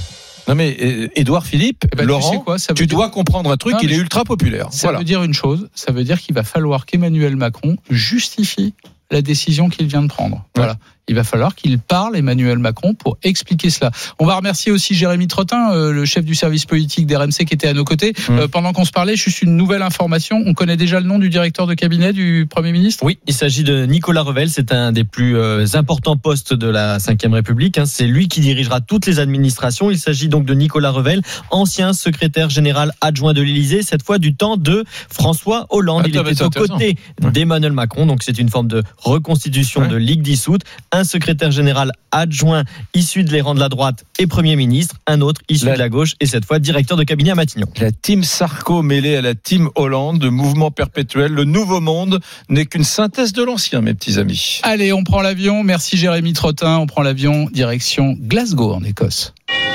[0.48, 2.98] Non mais euh, Édouard Philippe, Eh ben, tu Laurent, sais quoi, ça veut tu dire-
[2.98, 4.68] dois comprendre un truc, Non, il est ultra populaire.
[4.72, 5.00] Ça Voilà.
[5.00, 8.74] veut dire une chose, ça veut dire qu'il va falloir qu'Emmanuel Macron justifie
[9.12, 10.46] la décision qu'il vient de prendre.
[10.56, 10.78] Voilà.
[11.08, 13.92] Il va falloir qu'il parle Emmanuel Macron pour expliquer cela.
[14.18, 17.68] On va remercier aussi Jérémy Trottin, euh, le chef du service politique d'RMC qui était
[17.68, 18.14] à nos côtés.
[18.28, 18.32] Mmh.
[18.40, 20.42] Euh, pendant qu'on se parlait, juste une nouvelle information.
[20.48, 23.04] On connaît déjà le nom du directeur de cabinet du Premier ministre?
[23.06, 24.50] Oui, il s'agit de Nicolas Revel.
[24.50, 27.78] C'est un des plus euh, importants postes de la Ve République.
[27.78, 27.86] hein.
[27.86, 29.92] C'est lui qui dirigera toutes les administrations.
[29.92, 34.34] Il s'agit donc de Nicolas Revel, ancien secrétaire général adjoint de l'Élysée, cette fois du
[34.36, 36.06] temps de François Hollande.
[36.08, 37.32] Il Attends, mais était aux côtés Ouais.
[37.32, 38.06] d'Emmanuel Macron.
[38.08, 39.88] Donc c'est une forme de reconstitution Ouais.
[39.88, 40.62] de Ligue dissoute.
[40.96, 44.96] Un secrétaire général adjoint issu de les rangs de la droite et Premier ministre.
[45.08, 47.68] Un autre issu La- de la gauche et cette fois directeur de cabinet à Matignon.
[47.82, 52.66] La team Sarko mêlée à la team Hollande, de mouvement perpétuel, le nouveau monde n'est
[52.66, 54.62] qu'une synthèse de l'ancien, mes petits amis.
[54.64, 55.64] Allez, on prend l'avion.
[55.64, 56.78] Merci Jérémy Trottin.
[56.78, 59.34] On prend l'avion direction Glasgow en Écosse.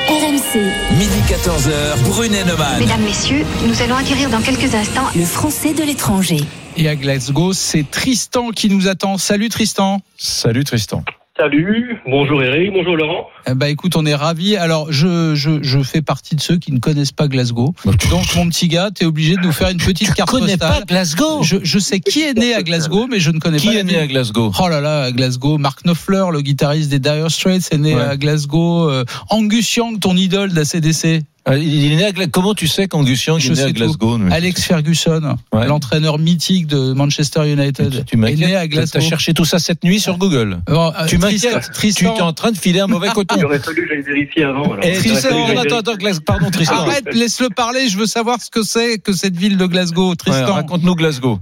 [0.08, 0.58] RMC,
[0.98, 2.78] Midi 14h, Brunet Neumann.
[2.78, 6.40] Mesdames, Messieurs, nous allons acquérir dans quelques instants le français de l'étranger.
[6.76, 9.18] Et à Glasgow, c'est Tristan qui nous attend.
[9.18, 10.00] Salut Tristan.
[10.16, 11.04] Salut Tristan.
[11.44, 13.26] Salut, bonjour Eric, bonjour Laurent.
[13.48, 14.56] Eh ben, écoute, on est ravis.
[14.58, 17.74] Alors, je, je, je fais partie de ceux qui ne connaissent pas Glasgow.
[17.86, 20.30] Bah, tu- Donc, mon petit gars, tu es obligé de nous faire une petite carte
[20.38, 20.84] postale.
[20.86, 21.42] Glasgow?
[21.42, 23.72] Je, je sais qui est né à Glasgow, mais je ne connais Qui pas.
[23.72, 24.52] la est né à Glasgow?
[24.62, 28.02] Oh là là, à Glasgow, Mark Knopfler, le guitariste des Dire Straits, est né Ouais.
[28.02, 28.90] à Glasgow.
[28.90, 31.22] Euh, Angus Young, ton idole d'ACDC.
[31.46, 33.72] Ah, Il est né à Gla- Comment tu sais qu'Angus Young est né à.
[33.72, 35.66] Glasgow mais- Alex Ferguson, Ouais.
[35.66, 38.98] l'entraîneur mythique de Manchester United, Tu m'inquiètes, est né à Glasgow.
[39.00, 40.58] T'as cherché tout ça cette nuit sur Google.
[40.66, 41.64] Bon, euh, tu Tristan- m'inquiètes.
[41.66, 43.36] Tu Tristan, es en train de filer un mauvais coton.
[43.38, 44.64] Il aurait fallu que j'aille vérifier avant.
[44.64, 44.78] alors.
[44.82, 45.92] Eh, Tristan, attends, attends,
[46.26, 46.74] pardon Tristan.
[46.76, 47.88] arrête, laisse-le parler.
[47.88, 50.52] Je veux savoir ce que c'est que cette ville de Glasgow, Ouais, Tristan.
[50.52, 51.38] Raconte-nous Glasgow.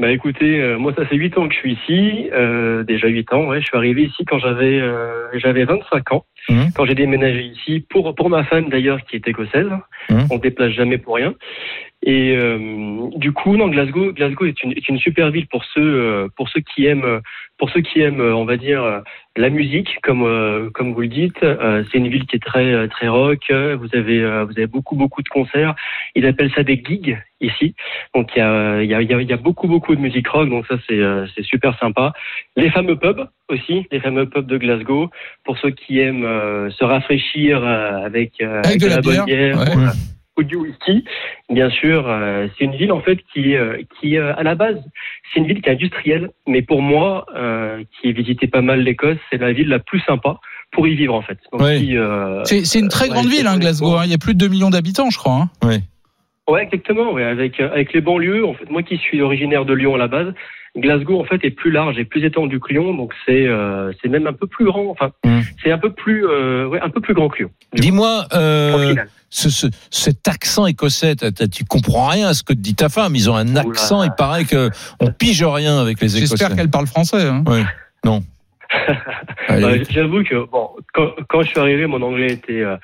[0.00, 3.32] Bah écoutez, euh, moi ça fait 8 ans que je suis ici, euh, déjà 8
[3.34, 6.72] ans, ouais, je suis arrivé ici quand j'avais euh, j'avais 25 ans, Mhm.
[6.74, 9.68] quand j'ai déménagé ici, pour, pour ma femme d'ailleurs qui est écossaise,
[10.10, 10.26] Mhm.
[10.30, 11.34] on ne déplace jamais pour rien.
[12.04, 12.58] Et euh,
[13.16, 16.48] du coup, non, Glasgow, Glasgow est une, est une super ville pour ceux, euh, pour
[16.48, 17.20] ceux qui aiment,
[17.58, 18.98] pour ceux qui aiment, euh, on va dire, euh,
[19.36, 21.42] la musique, comme euh, comme vous le dites.
[21.44, 23.40] Euh, c'est une ville qui est très très rock.
[23.50, 25.74] Vous avez vous avez beaucoup beaucoup de concerts.
[26.16, 27.74] Ils appellent ça des gigs ici.
[28.16, 29.94] Donc il y a il y a, il y a- il y a beaucoup beaucoup
[29.94, 30.48] de musique rock.
[30.50, 31.00] Donc ça c'est
[31.36, 32.12] c'est super sympa.
[32.56, 35.08] Les fameux pubs aussi, les fameux pubs de Glasgow
[35.44, 36.26] pour ceux qui aiment
[36.72, 39.76] se rafraîchir avec euh, Avec de la bonne bière, ouais.
[39.76, 39.80] ou,
[40.38, 41.04] ou du whisky.
[41.50, 44.76] Bien sûr, euh, c'est une ville en fait qui, euh, qui euh, à la base,
[45.32, 48.80] c'est une ville qui est industrielle, mais pour moi, euh, qui ai visité pas mal
[48.80, 50.38] l'Écosse, c'est la ville la plus sympa
[50.72, 51.38] pour y vivre en fait.
[51.52, 51.78] Donc, Oui.
[51.80, 53.96] si, euh, C'est c'est une très ouais, grande ville, hein, Glasgow.
[53.96, 54.02] hein.
[54.04, 55.48] Il y a plus de 2 millions d'habitants, je crois.
[55.62, 55.78] hein.
[56.48, 57.12] Ouais, exactement.
[57.12, 60.08] Ouais, avec avec les banlieues, en fait, moi qui suis originaire de Lyon à la
[60.08, 60.34] base,
[60.76, 64.08] Glasgow en fait est plus large et plus étendu que Lyon, donc c'est euh, c'est
[64.08, 64.86] même un peu plus grand.
[64.90, 65.40] Enfin, Mm.
[65.62, 67.50] c'est un peu plus euh, ouais, un peu plus grand que Lyon.
[67.74, 69.08] Dis-moi, euh, final.
[69.28, 72.74] ce, ce- cet accent écossais, t'as- t'as- tu comprends rien à ce que te dit
[72.74, 73.14] ta femme.
[73.14, 74.70] Ils ont un accent, il paraît que
[75.00, 76.36] on pige rien avec les Écossais.
[76.36, 77.22] J'espère qu'elle parle français.
[77.26, 77.44] hein.
[77.46, 77.64] Ouais.
[78.04, 78.22] Non.
[79.50, 82.76] Euh, J'avoue que bon, quand, quand je suis arrivé, mon anglais était, euh,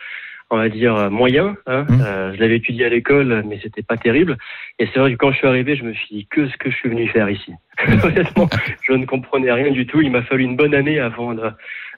[0.50, 1.56] on va dire, euh, moyen.
[1.66, 1.84] Hein.
[1.88, 2.00] Mmh.
[2.00, 4.38] Euh, je l'avais étudié à l'école, mais c'était pas terrible.
[4.78, 6.70] Et c'est vrai que quand je suis arrivé, je me suis dit que ce que
[6.70, 7.52] je suis venu faire ici.
[8.02, 8.48] Honnêtement,
[8.82, 10.00] je ne comprenais rien du tout.
[10.00, 11.42] Il m'a fallu une bonne année avant de,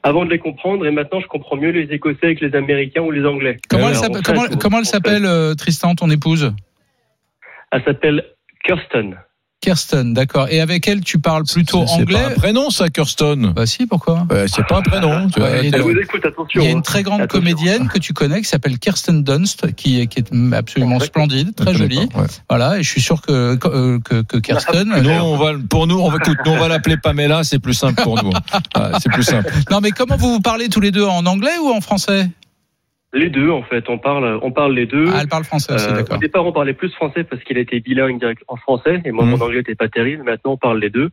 [0.03, 0.85] avant de les comprendre.
[0.87, 3.57] Et maintenant, je comprends mieux les Écossais que les Américains ou les Anglais.
[3.69, 6.53] Comment, elle s'appelle- en comment, comment en elle s'appelle, euh, Tristan, ton épouse?
[7.73, 8.25] Elle s'appelle
[8.65, 9.17] Kirsten.
[9.61, 10.47] Kirsten, d'accord.
[10.51, 13.53] Et avec elle, tu parles plutôt c'est- c'est anglais pas un prénom, ça, Kirsten.
[13.55, 15.29] Bah si, pourquoi Euh, c'est pas un prénom.
[15.29, 16.61] Tu vois, Ouais, et Je t'es- vous écoute, attention.
[16.61, 16.81] Il y a une hein.
[16.81, 17.41] très grande Attention.
[17.41, 21.75] comédienne que tu connais qui s'appelle Kirsten Dunst, qui est, qui est absolument splendide, très
[21.75, 22.07] jolie.
[22.07, 22.27] pas, ouais.
[22.49, 24.95] Voilà, et je suis sûr que, que, que, que Kirsten.
[25.03, 27.75] Nous, on va, pour nous, on va, écoute, nous, on va l'appeler Pamela, c'est plus
[27.75, 28.31] simple pour nous.
[28.75, 29.51] Ah, c'est plus simple.
[29.71, 32.31] Non, mais comment vous vous parlez tous les deux en anglais ou en français?
[33.13, 35.07] Les deux, en fait, on parle, on parle les deux.
[35.13, 36.19] Ah, elle parle français aussi, Euh, au d'accord.
[36.19, 39.31] départ, on parlait plus français parce qu'il était bilingue en français et moi, Mhm.
[39.33, 40.23] mon anglais n'était pas terrible.
[40.23, 41.11] Maintenant, on parle les deux.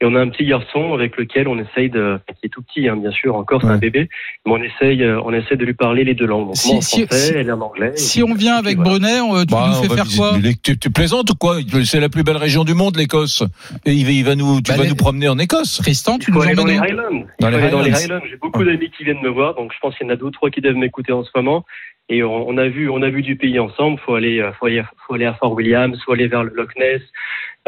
[0.00, 2.86] Et on a un petit garçon avec lequel on essaye de, qui est tout petit,
[2.88, 3.72] hein, bien sûr, encore, c'est Ouais.
[3.74, 4.08] un bébé,
[4.46, 6.46] mais on essaye, euh, on essaie de lui parler les deux langues.
[6.46, 7.90] Donc, Si- moi en si- français, si- elle en anglais.
[7.94, 8.90] et Si on vient avec voilà.
[8.90, 11.56] Brunet, on- tu Bah, nous fais faire visiter- quoi tu, tu plaisantes ou quoi?
[11.84, 13.42] C'est la plus belle région du monde, l'Écosse.
[13.84, 15.78] Et il va, il va nous, tu Bah, vas les- nous promener en Écosse.
[15.78, 17.24] Tristan, tu Il faut nous aller dans les Highlands.
[17.40, 17.80] Dans les Highlands.
[17.92, 18.20] Highlands.
[18.30, 20.26] J'ai beaucoup d'amis qui viennent me voir, donc je pense qu'il y en a deux
[20.26, 21.64] ou trois qui doivent m'écouter en ce moment.
[22.10, 23.98] Et on, a vu, on a vu du pays ensemble.
[24.06, 26.70] Faut aller, euh, faut aller, faut aller à Fort William, faut aller vers le Loch
[26.78, 27.02] Ness.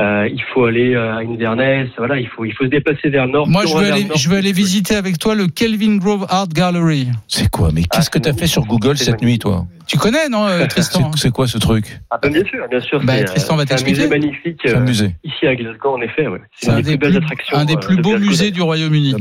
[0.00, 1.88] Euh, il faut aller euh, à Inverness.
[1.98, 3.46] Voilà, il faut, il faut se déplacer vers le nord.
[3.48, 6.48] Moi, je veux, aller, nord, je veux aller visiter avec toi le Kelvin Grove Art
[6.48, 7.08] Gallery.
[7.28, 7.68] C'est quoi?
[7.74, 8.64] Mais qu'est-ce Ah, que t'as c'est fait sur.
[8.64, 9.66] Google cette nuit, toi?
[9.90, 12.80] Tu connais, non, euh, Tristan C'est- C'est quoi ce truc Ah, ben, bien sûr, bien
[12.80, 13.02] sûr.
[13.02, 14.02] Bah, Tristan va c'est un t'expliquer.
[14.02, 15.16] musée magnifique C'est un euh, musée.
[15.24, 16.28] ici à Glasgow, en effet.
[16.28, 16.38] Ouais.
[16.60, 17.56] C'est un une des plus belles attractions.
[17.56, 19.14] un des euh, plus de beaux musées du Royaume-Uni.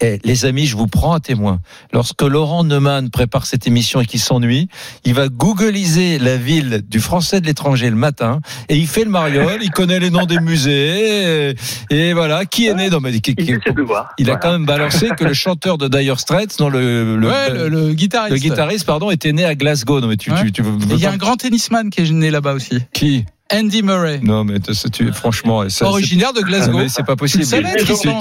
[0.00, 1.60] Eh, les amis, je vous prends à témoin.
[1.92, 4.68] Lorsque Laurent Neumann prépare cette émission et qu'il s'ennuie,
[5.04, 8.40] il va googliser la ville du français de l'étranger le matin
[8.70, 11.54] et il fait le mariole, il connaît les noms des musées et,
[11.90, 14.14] et voilà, qui est né dans mais qui- Il qui- voir.
[14.18, 17.52] il a quand même balancé que le chanteur de Dire Straits, non le le, ouais,
[17.52, 18.32] le, le guitariste.
[18.32, 19.97] le guitariste pardon était né à Glasgow.
[20.00, 20.42] Non mais tu Ouais.
[20.44, 22.78] tu, tu veux- Et Il y a un grand tennisman qui est né là-bas aussi.
[22.92, 23.24] qui?
[23.50, 24.20] Andy Murray.
[24.22, 26.76] Non mais tu- tu franchement ça, c'est- Originaire de Ah, Glasgow.
[26.76, 27.44] mais c'est pas possible.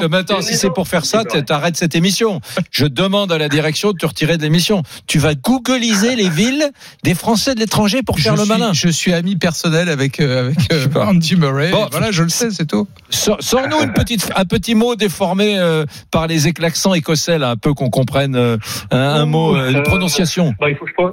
[0.09, 2.39] Mais attends, si c'est pour faire ça, t'arrêtes cette émission.
[2.71, 4.83] Je demande à la direction de te retirer de l'émission.
[5.05, 6.71] Tu vas googliser les villes
[7.03, 8.71] des Français de l'étranger pour faire je le suis, malin.
[8.71, 10.87] Je suis ami personnel avec, euh, avec euh.
[10.95, 11.71] Andy Murray.
[11.71, 11.89] Bon.
[11.91, 12.87] voilà, je le sais, c'est tout.
[13.09, 17.57] Sors- Sors-nous une petite, un petit mot déformé euh, par les éclaccents écossais, là, un
[17.57, 18.55] peu qu'on comprenne euh,
[18.91, 20.53] un, un mot, euh, une Euh, prononciation.
[20.57, 21.03] Bah, il faut que je.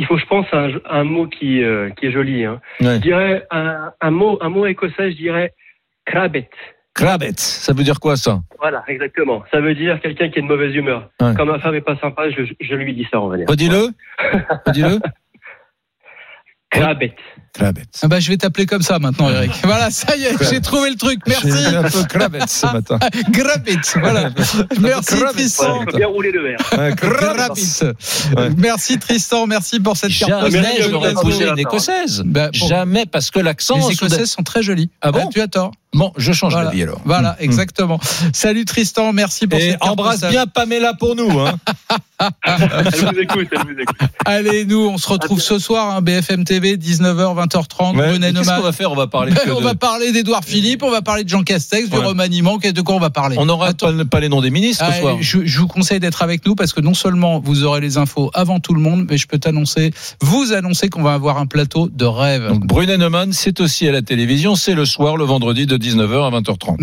[0.00, 2.46] Il faut, je pense, un, un mot qui, euh, qui est joli.
[2.46, 2.58] Hein.
[2.80, 2.94] Ouais.
[2.96, 5.10] Je dirais un, un mot, un mot écossais.
[5.12, 5.52] Je dirais
[6.06, 6.46] crabbit.
[6.94, 8.40] Crabbit, ça veut dire quoi ça?
[8.58, 9.44] Voilà, exactement.
[9.52, 11.10] Ça veut dire quelqu'un qui est de mauvaise humeur.
[11.20, 11.34] Ouais.
[11.36, 13.46] Quand ma femme est pas sympa, je, je lui dis ça, on va dire.
[13.46, 13.88] Redis-le.
[14.66, 14.98] Redis-le.
[16.70, 17.12] Crabbit.
[17.52, 17.82] Crabbit.
[18.02, 19.50] Ah bah, je vais t'appeler comme ça maintenant, Eric.
[19.64, 21.18] Voilà, ça y est, j'ai trouvé le truc.
[21.26, 21.48] Merci.
[21.68, 21.90] J'ai un peu
[22.46, 22.98] ce matin.
[23.30, 23.78] Grabbit.
[23.96, 24.30] Voilà.
[24.80, 25.16] Merci.
[25.32, 25.84] Tristan.
[25.96, 26.58] Bien rouler le verre.
[26.78, 28.50] Ouais.
[28.56, 29.46] Merci, Tristan.
[29.48, 31.28] Merci pour cette carte Jamais Merci, je n'aurais Glasgow.
[31.30, 32.22] posé une écossaise.
[32.24, 33.76] Bah, Jamais parce que l'accent.
[33.88, 34.90] Les soudain- Écossais sont très jolis.
[35.00, 35.72] Ah bon Bah, Tu as tort.
[35.92, 36.68] Bon, je change Voilà.
[36.68, 37.00] d'avis alors.
[37.04, 37.42] Voilà, Mm.
[37.44, 37.98] exactement.
[38.32, 41.40] Salut Tristan, merci pour Et cette carte embrasse bien Pamela pour nous.
[41.40, 41.54] Hein.
[42.44, 43.96] Elle vous écoute, elle vous écoute.
[44.26, 47.96] Allez, nous, on se retrouve ce soir, hein, BFM TV, 19h, 20h30.
[47.96, 48.92] Ouais, Brunet mais Qu'est-ce qu'on va faire?
[48.92, 49.32] On va parler.
[49.44, 52.58] que on de- va parler d'Edouard Philippe, on va parler de Jean Castex, du remaniement.
[52.58, 53.36] De quoi on va parler?
[53.38, 55.16] On n'aura pas, pas les noms des ministres Ah, ce soir.
[55.20, 58.30] je, je vous conseille d'être avec nous parce que non seulement vous aurez les infos
[58.34, 61.88] avant tout le monde, mais je peux t'annoncer, vous annoncer qu'on va avoir un plateau
[61.88, 62.48] de rêve.
[62.48, 66.26] Donc Brunet Neumann, c'est aussi à la télévision, c'est le soir, le vendredi de 19h
[66.34, 66.76] à 20h30.